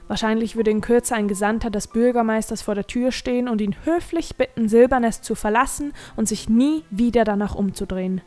Wahrscheinlich 0.08 0.56
würde 0.56 0.70
in 0.70 0.80
Kürze 0.80 1.14
ein 1.14 1.28
Gesandter 1.28 1.70
des 1.70 1.88
Bürgermeisters 1.88 2.62
vor 2.62 2.74
der 2.74 2.86
Tür 2.86 3.12
stehen 3.12 3.48
und 3.48 3.60
ihn 3.60 3.76
höflich 3.84 4.36
bitten, 4.36 4.68
Silbernest 4.68 5.24
zu 5.24 5.34
verlassen 5.34 5.92
und 6.16 6.28
sich 6.28 6.48
nie 6.48 6.84
wieder 6.90 7.24
danach 7.24 7.54
umzudrehen. 7.54 8.20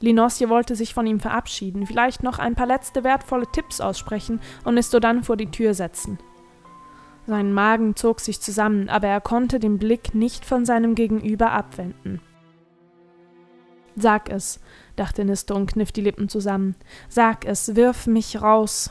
Linosje 0.00 0.48
wollte 0.48 0.76
sich 0.76 0.92
von 0.92 1.06
ihm 1.06 1.20
verabschieden, 1.20 1.86
vielleicht 1.86 2.22
noch 2.22 2.38
ein 2.38 2.54
paar 2.54 2.66
letzte 2.66 3.02
wertvolle 3.02 3.46
Tipps 3.50 3.80
aussprechen 3.80 4.40
und 4.64 4.76
es 4.76 4.90
so 4.90 5.00
dann 5.00 5.24
vor 5.24 5.36
die 5.36 5.50
Tür 5.50 5.72
setzen. 5.72 6.18
Sein 7.26 7.52
Magen 7.52 7.96
zog 7.96 8.20
sich 8.20 8.40
zusammen, 8.40 8.88
aber 8.88 9.08
er 9.08 9.20
konnte 9.20 9.58
den 9.58 9.78
Blick 9.78 10.14
nicht 10.14 10.44
von 10.44 10.64
seinem 10.64 10.94
Gegenüber 10.94 11.50
abwenden. 11.50 12.20
Sag 13.96 14.28
es, 14.28 14.60
dachte 14.94 15.24
Nisto 15.24 15.56
und 15.56 15.72
kniff 15.72 15.90
die 15.90 16.02
Lippen 16.02 16.28
zusammen. 16.28 16.76
Sag 17.08 17.46
es, 17.46 17.74
wirf 17.74 18.06
mich 18.06 18.42
raus. 18.42 18.90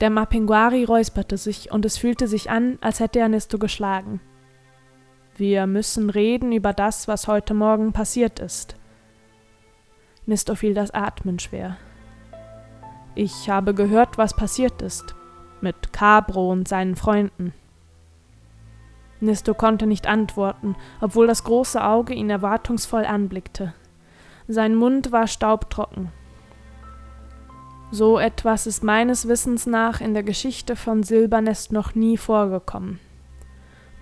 Der 0.00 0.10
Mapinguari 0.10 0.84
räusperte 0.84 1.36
sich, 1.36 1.70
und 1.70 1.84
es 1.84 1.96
fühlte 1.96 2.26
sich 2.26 2.50
an, 2.50 2.78
als 2.80 3.00
hätte 3.00 3.18
er 3.20 3.28
Nisto 3.28 3.58
geschlagen. 3.58 4.20
Wir 5.36 5.66
müssen 5.66 6.10
reden 6.10 6.52
über 6.52 6.72
das, 6.72 7.08
was 7.08 7.26
heute 7.26 7.54
Morgen 7.54 7.92
passiert 7.92 8.38
ist. 8.38 8.76
Nisto 10.26 10.54
fiel 10.54 10.74
das 10.74 10.92
Atmen 10.92 11.38
schwer. 11.38 11.76
Ich 13.14 13.48
habe 13.48 13.74
gehört, 13.74 14.18
was 14.18 14.34
passiert 14.34 14.82
ist 14.82 15.14
mit 15.64 15.92
Cabro 15.92 16.50
und 16.50 16.68
seinen 16.68 16.94
Freunden. 16.94 17.52
Nisto 19.20 19.54
konnte 19.54 19.86
nicht 19.86 20.06
antworten, 20.06 20.76
obwohl 21.00 21.26
das 21.26 21.42
große 21.44 21.82
Auge 21.82 22.12
ihn 22.14 22.30
erwartungsvoll 22.30 23.04
anblickte. 23.04 23.72
Sein 24.46 24.74
Mund 24.74 25.10
war 25.10 25.26
staubtrocken. 25.26 26.12
So 27.90 28.18
etwas 28.18 28.66
ist 28.66 28.82
meines 28.82 29.28
Wissens 29.28 29.66
nach 29.66 30.00
in 30.00 30.14
der 30.14 30.22
Geschichte 30.22 30.76
von 30.76 31.02
Silbernest 31.02 31.72
noch 31.72 31.94
nie 31.94 32.16
vorgekommen. 32.16 32.98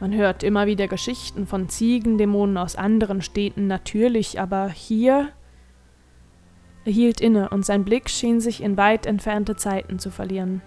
Man 0.00 0.14
hört 0.14 0.42
immer 0.42 0.66
wieder 0.66 0.88
Geschichten 0.88 1.46
von 1.46 1.68
Ziegendämonen 1.68 2.56
aus 2.56 2.74
anderen 2.76 3.22
Städten 3.22 3.66
natürlich, 3.66 4.40
aber 4.40 4.68
hier 4.68 5.28
er 6.84 6.92
hielt 6.92 7.20
inne, 7.20 7.48
und 7.50 7.64
sein 7.64 7.84
Blick 7.84 8.10
schien 8.10 8.40
sich 8.40 8.62
in 8.62 8.76
weit 8.76 9.06
entfernte 9.06 9.56
Zeiten 9.56 9.98
zu 9.98 10.10
verlieren. 10.10 10.62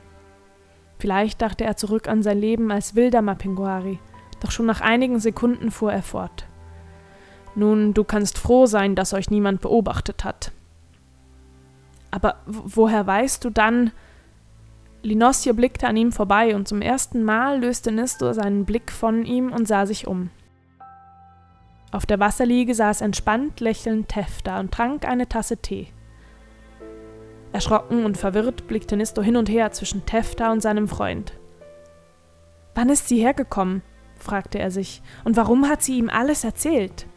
Vielleicht 0.98 1.42
dachte 1.42 1.66
er 1.66 1.76
zurück 1.76 2.08
an 2.08 2.24
sein 2.24 2.40
Leben 2.40 2.72
als 2.72 2.96
wilder 2.96 3.22
Mapinguari, 3.22 4.00
doch 4.40 4.52
schon 4.52 4.66
nach 4.66 4.82
einigen 4.82 5.20
Sekunden 5.20 5.72
fuhr 5.72 5.92
er 5.92 6.04
fort. 6.04 6.46
Nun, 7.54 7.94
du 7.94 8.04
kannst 8.04 8.38
froh 8.38 8.66
sein, 8.66 8.96
dass 8.96 9.14
euch 9.14 9.30
niemand 9.30 9.62
beobachtet 9.62 10.24
hat. 10.24 10.52
Aber 12.16 12.38
woher 12.46 13.06
weißt 13.06 13.44
du 13.44 13.50
dann? 13.50 13.92
Linosje 15.04 15.54
blickte 15.54 15.86
an 15.86 15.98
ihm 15.98 16.14
vorbei 16.14 16.56
und 16.56 16.66
zum 16.66 16.82
ersten 16.82 17.26
Mal 17.26 17.60
löste 17.60 17.92
Nistor 17.92 18.34
seinen 18.34 18.64
Blick 18.64 18.90
von 18.90 19.26
ihm 19.26 19.52
und 19.52 19.68
sah 19.68 19.86
sich 19.86 20.08
um. 20.08 20.30
Auf 21.92 22.06
der 22.06 22.22
Wasserliege 22.22 22.74
saß 22.74 23.02
entspannt 23.02 23.60
lächelnd 23.60 24.08
Tefta 24.08 24.62
und 24.62 24.72
trank 24.72 25.06
eine 25.06 25.28
Tasse 25.28 25.58
Tee. 25.58 25.90
Erschrocken 27.52 28.06
und 28.06 28.18
verwirrt 28.18 28.66
blickte 28.66 28.96
Nisto 28.96 29.22
hin 29.22 29.36
und 29.36 29.50
her 29.50 29.74
zwischen 29.74 30.06
Tefta 30.06 30.54
und 30.54 30.62
seinem 30.62 30.88
Freund. 30.88 31.34
Wann 32.76 32.88
ist 32.88 33.10
sie 33.10 33.20
hergekommen? 33.20 33.82
fragte 34.18 34.58
er 34.58 34.72
sich. 34.72 35.02
Und 35.26 35.36
warum 35.36 35.68
hat 35.68 35.84
sie 35.84 35.98
ihm 35.98 36.10
alles 36.10 36.46
erzählt? 36.46 37.08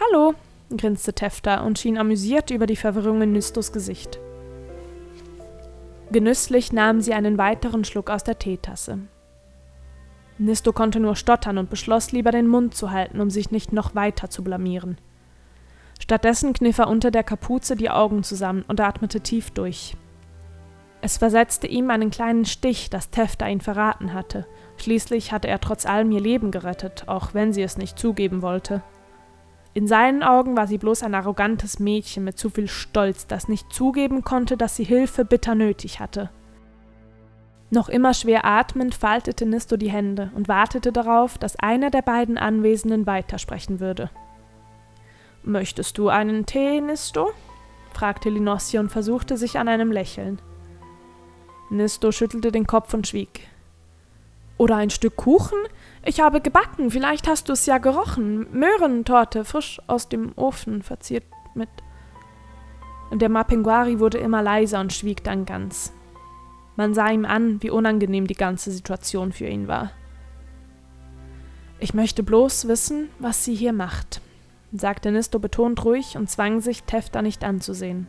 Hallo, 0.00 0.34
grinste 0.76 1.12
Tefta 1.12 1.62
und 1.62 1.78
schien 1.78 1.98
amüsiert 1.98 2.50
über 2.50 2.66
die 2.66 2.76
Verwirrung 2.76 3.22
in 3.22 3.32
Nistos 3.32 3.72
Gesicht. 3.72 4.18
Genüsslich 6.12 6.72
nahm 6.72 7.00
sie 7.00 7.14
einen 7.14 7.38
weiteren 7.38 7.84
Schluck 7.84 8.10
aus 8.10 8.24
der 8.24 8.38
Teetasse. 8.38 8.98
Nisto 10.38 10.72
konnte 10.72 11.00
nur 11.00 11.16
stottern 11.16 11.58
und 11.58 11.70
beschloss 11.70 12.12
lieber 12.12 12.32
den 12.32 12.48
Mund 12.48 12.74
zu 12.74 12.90
halten, 12.90 13.20
um 13.20 13.30
sich 13.30 13.50
nicht 13.50 13.72
noch 13.72 13.94
weiter 13.94 14.30
zu 14.30 14.42
blamieren. 14.42 14.96
Stattdessen 16.00 16.54
kniff 16.54 16.78
er 16.78 16.88
unter 16.88 17.10
der 17.10 17.22
Kapuze 17.22 17.76
die 17.76 17.90
Augen 17.90 18.22
zusammen 18.22 18.64
und 18.66 18.80
atmete 18.80 19.20
tief 19.20 19.50
durch. 19.50 19.96
Es 21.02 21.18
versetzte 21.18 21.66
ihm 21.66 21.90
einen 21.90 22.10
kleinen 22.10 22.44
Stich, 22.44 22.90
dass 22.90 23.10
Tefta 23.10 23.46
ihn 23.48 23.60
verraten 23.60 24.12
hatte. 24.12 24.46
Schließlich 24.78 25.32
hatte 25.32 25.48
er 25.48 25.60
trotz 25.60 25.86
allem 25.86 26.10
ihr 26.10 26.20
Leben 26.20 26.50
gerettet, 26.50 27.04
auch 27.06 27.32
wenn 27.34 27.52
sie 27.52 27.62
es 27.62 27.78
nicht 27.78 27.98
zugeben 27.98 28.42
wollte. 28.42 28.82
In 29.72 29.86
seinen 29.86 30.22
Augen 30.22 30.56
war 30.56 30.66
sie 30.66 30.78
bloß 30.78 31.04
ein 31.04 31.14
arrogantes 31.14 31.78
Mädchen 31.78 32.24
mit 32.24 32.38
zu 32.38 32.50
viel 32.50 32.68
Stolz, 32.68 33.26
das 33.26 33.48
nicht 33.48 33.72
zugeben 33.72 34.22
konnte, 34.22 34.56
dass 34.56 34.74
sie 34.74 34.84
Hilfe 34.84 35.24
bitter 35.24 35.54
nötig 35.54 36.00
hatte. 36.00 36.30
Noch 37.70 37.88
immer 37.88 38.14
schwer 38.14 38.44
atmend 38.44 38.96
faltete 38.96 39.46
Nisto 39.46 39.76
die 39.76 39.90
Hände 39.90 40.32
und 40.34 40.48
wartete 40.48 40.90
darauf, 40.90 41.38
dass 41.38 41.56
einer 41.56 41.90
der 41.90 42.02
beiden 42.02 42.36
Anwesenden 42.36 43.06
weitersprechen 43.06 43.78
würde. 43.78 44.10
Möchtest 45.44 45.96
du 45.96 46.08
einen 46.08 46.46
Tee, 46.46 46.80
Nisto? 46.80 47.30
fragte 47.92 48.28
Linossi 48.28 48.78
und 48.78 48.90
versuchte 48.90 49.36
sich 49.36 49.58
an 49.58 49.68
einem 49.68 49.92
Lächeln. 49.92 50.42
Nisto 51.70 52.10
schüttelte 52.10 52.50
den 52.50 52.66
Kopf 52.66 52.92
und 52.92 53.06
schwieg. 53.06 53.46
Oder 54.60 54.76
ein 54.76 54.90
Stück 54.90 55.16
Kuchen? 55.16 55.56
Ich 56.04 56.20
habe 56.20 56.42
gebacken, 56.42 56.90
vielleicht 56.90 57.26
hast 57.26 57.48
du 57.48 57.54
es 57.54 57.64
ja 57.64 57.78
gerochen. 57.78 58.46
Möhrentorte, 58.52 59.46
frisch 59.46 59.80
aus 59.86 60.10
dem 60.10 60.36
Ofen, 60.36 60.82
verziert 60.82 61.24
mit. 61.54 61.70
Der 63.10 63.30
Mapinguari 63.30 64.00
wurde 64.00 64.18
immer 64.18 64.42
leiser 64.42 64.80
und 64.80 64.92
schwieg 64.92 65.24
dann 65.24 65.46
ganz. 65.46 65.94
Man 66.76 66.92
sah 66.92 67.08
ihm 67.08 67.24
an, 67.24 67.62
wie 67.62 67.70
unangenehm 67.70 68.26
die 68.26 68.34
ganze 68.34 68.70
Situation 68.70 69.32
für 69.32 69.46
ihn 69.46 69.66
war. 69.66 69.92
Ich 71.78 71.94
möchte 71.94 72.22
bloß 72.22 72.68
wissen, 72.68 73.08
was 73.18 73.42
sie 73.46 73.54
hier 73.54 73.72
macht, 73.72 74.20
sagte 74.72 75.10
Nisto 75.10 75.38
betont 75.38 75.82
ruhig 75.86 76.18
und 76.18 76.28
zwang 76.28 76.60
sich, 76.60 76.82
Tefta 76.82 77.22
nicht 77.22 77.44
anzusehen. 77.44 78.08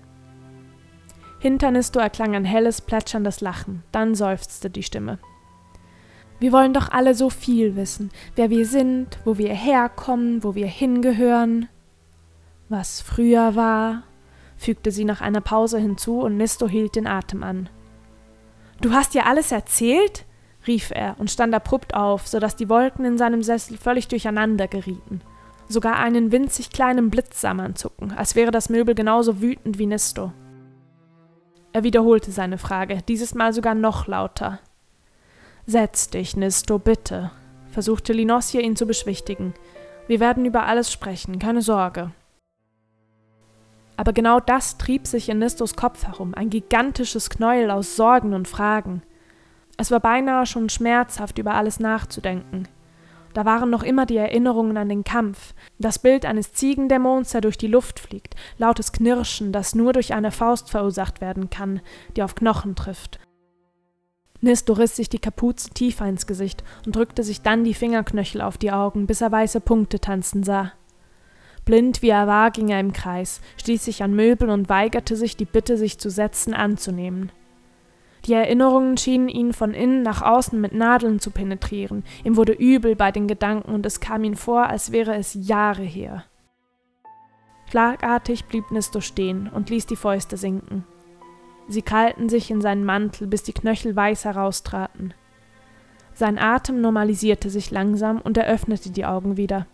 Hinter 1.40 1.72
Nisto 1.72 2.02
erklang 2.02 2.36
ein 2.36 2.44
helles, 2.44 2.82
plätscherndes 2.82 3.40
Lachen, 3.40 3.84
dann 3.94 4.16
seufzte 4.16 4.70
die 4.70 4.84
Stimme. 4.84 5.18
Wir 6.42 6.52
wollen 6.52 6.74
doch 6.74 6.92
alle 6.92 7.16
so 7.16 7.30
viel 7.30 7.78
wissen, 7.78 8.10
wer 8.36 8.50
wir 8.50 8.66
sind, 8.66 9.18
wo 9.24 9.38
wir 9.38 9.54
herkommen, 9.54 10.44
wo 10.44 10.54
wir 10.56 10.68
hingehören. 10.68 11.70
Was 12.68 13.00
früher 13.00 13.56
war, 13.56 14.04
fügte 14.58 14.92
sie 14.92 15.06
nach 15.06 15.22
einer 15.22 15.42
Pause 15.42 15.80
hinzu 15.80 16.20
und 16.20 16.36
Nisto 16.36 16.68
hielt 16.68 16.98
den 16.98 17.08
Atem 17.08 17.44
an. 17.44 17.70
Du 18.82 18.92
hast 18.92 19.14
dir 19.14 19.26
alles 19.26 19.54
erzählt? 19.54 20.26
rief 20.68 20.92
er 20.92 21.16
und 21.18 21.32
stand 21.32 21.56
abrupt 21.56 21.96
auf, 21.96 22.28
so 22.28 22.40
dass 22.40 22.58
die 22.58 22.68
Wolken 22.68 23.06
in 23.06 23.18
seinem 23.18 23.42
Sessel 23.42 23.78
völlig 23.78 24.10
durcheinander 24.10 24.68
gerieten 24.68 25.22
sogar 25.72 25.98
einen 25.98 26.32
winzig 26.32 26.70
kleinen 26.70 27.10
Blitz 27.10 27.42
sah 27.42 27.54
man 27.54 27.76
zucken, 27.76 28.12
als 28.12 28.36
wäre 28.36 28.52
das 28.52 28.70
Möbel 28.70 28.96
genauso 28.96 29.42
wütend 29.42 29.78
wie 29.78 29.88
Nisto. 29.88 30.32
Er 31.74 31.84
wiederholte 31.84 32.32
seine 32.32 32.58
Frage, 32.58 33.00
dieses 33.08 33.34
Mal 33.34 33.54
sogar 33.54 33.76
noch 33.76 34.08
lauter. 34.08 34.60
Setz 35.72 36.10
dich, 36.10 36.36
Nisto, 36.36 36.80
bitte, 36.80 37.32
versuchte 37.72 38.12
Linosje 38.12 38.60
ihn 38.60 38.76
zu 38.76 38.86
beschwichtigen. 38.86 39.54
Wir 40.06 40.20
werden 40.20 40.44
über 40.44 40.66
alles 40.66 40.92
sprechen, 40.92 41.40
keine 41.40 41.62
Sorge. 41.62 42.12
Aber 43.96 44.12
genau 44.12 44.42
das 44.42 44.78
trieb 44.78 45.08
sich 45.08 45.30
in 45.30 45.40
Nistos 45.40 45.78
Kopf 45.78 46.06
herum, 46.06 46.34
ein 46.36 46.50
gigantisches 46.50 47.30
Knäuel 47.30 47.72
aus 47.72 47.96
Sorgen 47.96 48.34
und 48.34 48.50
Fragen. 48.50 49.02
Es 49.78 49.92
war 49.92 50.02
beinahe 50.02 50.46
schon 50.46 50.68
schmerzhaft, 50.68 51.38
über 51.38 51.54
alles 51.54 51.80
nachzudenken. 51.80 52.68
Da 53.34 53.46
waren 53.46 53.70
noch 53.70 53.84
immer 53.84 54.06
die 54.06 54.18
Erinnerungen 54.18 54.76
an 54.76 54.90
den 54.90 55.06
Kampf, 55.06 55.54
das 55.80 56.00
Bild 56.00 56.26
eines 56.26 56.52
Ziegendämons, 56.52 57.32
der 57.32 57.40
durch 57.40 57.58
die 57.58 57.68
Luft 57.68 58.02
fliegt, 58.02 58.36
lautes 58.58 58.92
Knirschen, 58.92 59.54
das 59.54 59.74
nur 59.74 59.94
durch 59.94 60.14
eine 60.14 60.32
Faust 60.32 60.70
verursacht 60.70 61.22
werden 61.22 61.50
kann, 61.50 61.80
die 62.18 62.24
auf 62.24 62.36
Knochen 62.36 62.76
trifft. 62.76 63.22
Nisto 64.42 64.74
riss 64.74 64.96
sich 64.96 65.08
die 65.08 65.20
Kapuze 65.20 65.70
tiefer 65.70 66.08
ins 66.08 66.26
Gesicht 66.26 66.64
und 66.86 66.96
drückte 66.96 67.24
sich 67.24 67.42
dann 67.42 67.64
die 67.64 67.76
Fingerknöchel 67.76 68.42
auf 68.42 68.58
die 68.58 68.72
Augen, 68.72 69.06
bis 69.06 69.22
er 69.22 69.32
weiße 69.32 69.62
Punkte 69.62 70.00
tanzen 70.00 70.44
sah. 70.44 70.74
Blind 71.64 72.02
wie 72.02 72.10
er 72.10 72.26
war, 72.26 72.50
ging 72.50 72.70
er 72.70 72.80
im 72.80 72.92
Kreis, 72.92 73.40
stieß 73.58 73.86
sich 73.86 74.02
an 74.02 74.16
Möbel 74.16 74.50
und 74.50 74.68
weigerte 74.68 75.16
sich, 75.16 75.38
die 75.38 75.46
Bitte, 75.46 75.78
sich 75.78 76.00
zu 76.00 76.10
setzen, 76.10 76.56
anzunehmen. 76.56 77.32
Die 78.26 78.34
Erinnerungen 78.34 78.98
schienen 78.98 79.30
ihn 79.30 79.54
von 79.54 79.74
innen 79.74 80.04
nach 80.04 80.22
außen 80.22 80.60
mit 80.60 80.74
Nadeln 80.74 81.20
zu 81.20 81.32
penetrieren. 81.32 82.04
Ihm 82.24 82.36
wurde 82.36 82.54
übel 82.54 82.96
bei 82.96 83.12
den 83.12 83.28
Gedanken 83.28 83.74
und 83.74 83.86
es 83.86 84.00
kam 84.00 84.24
ihm 84.24 84.36
vor, 84.36 84.68
als 84.68 84.92
wäre 84.92 85.16
es 85.16 85.36
Jahre 85.40 85.84
her. 85.84 86.26
Schlagartig 87.70 88.46
blieb 88.46 88.70
Nisto 88.72 89.02
stehen 89.02 89.48
und 89.48 89.70
ließ 89.70 89.86
die 89.86 89.96
Fäuste 89.96 90.38
sinken. 90.38 90.84
Sie 91.72 91.82
krallten 91.82 92.28
sich 92.28 92.52
in 92.52 92.60
seinen 92.60 92.84
Mantel, 92.84 93.28
bis 93.28 93.44
die 93.44 93.54
Knöchel 93.54 93.96
weiß 93.96 94.26
heraustraten. 94.26 95.14
Sein 96.14 96.38
Atem 96.38 96.82
normalisierte 96.82 97.50
sich 97.50 97.72
langsam 97.72 98.20
und 98.20 98.36
er 98.36 98.48
öffnete 98.48 98.90
die 98.90 99.06
Augen 99.06 99.38
wieder. 99.38 99.66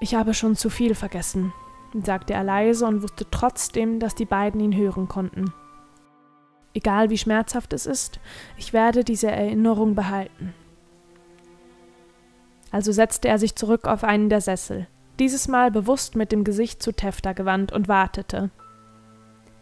Ich 0.00 0.14
habe 0.14 0.32
schon 0.32 0.56
zu 0.56 0.70
viel 0.70 0.94
vergessen, 0.94 1.52
sagte 2.02 2.32
er 2.32 2.42
leise 2.42 2.86
und 2.86 3.02
wusste 3.02 3.26
trotzdem, 3.30 4.00
dass 4.00 4.14
die 4.14 4.24
beiden 4.24 4.62
ihn 4.62 4.74
hören 4.74 5.08
konnten. 5.08 5.52
Egal 6.72 7.10
wie 7.10 7.18
schmerzhaft 7.18 7.74
es 7.74 7.84
ist, 7.84 8.18
ich 8.56 8.72
werde 8.72 9.04
diese 9.04 9.30
Erinnerung 9.30 9.94
behalten. 9.94 10.54
Also 12.70 12.92
setzte 12.92 13.28
er 13.28 13.38
sich 13.38 13.56
zurück 13.56 13.86
auf 13.86 14.04
einen 14.04 14.30
der 14.30 14.40
Sessel, 14.40 14.86
dieses 15.18 15.48
Mal 15.48 15.70
bewusst 15.70 16.16
mit 16.16 16.32
dem 16.32 16.44
Gesicht 16.44 16.82
zu 16.82 16.92
Tefta 16.92 17.34
gewandt 17.34 17.72
und 17.72 17.88
wartete. 17.88 18.50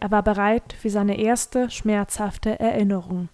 Er 0.00 0.10
war 0.10 0.22
bereit 0.22 0.72
für 0.72 0.90
seine 0.90 1.18
erste 1.18 1.70
schmerzhafte 1.70 2.58
Erinnerung. 2.58 3.28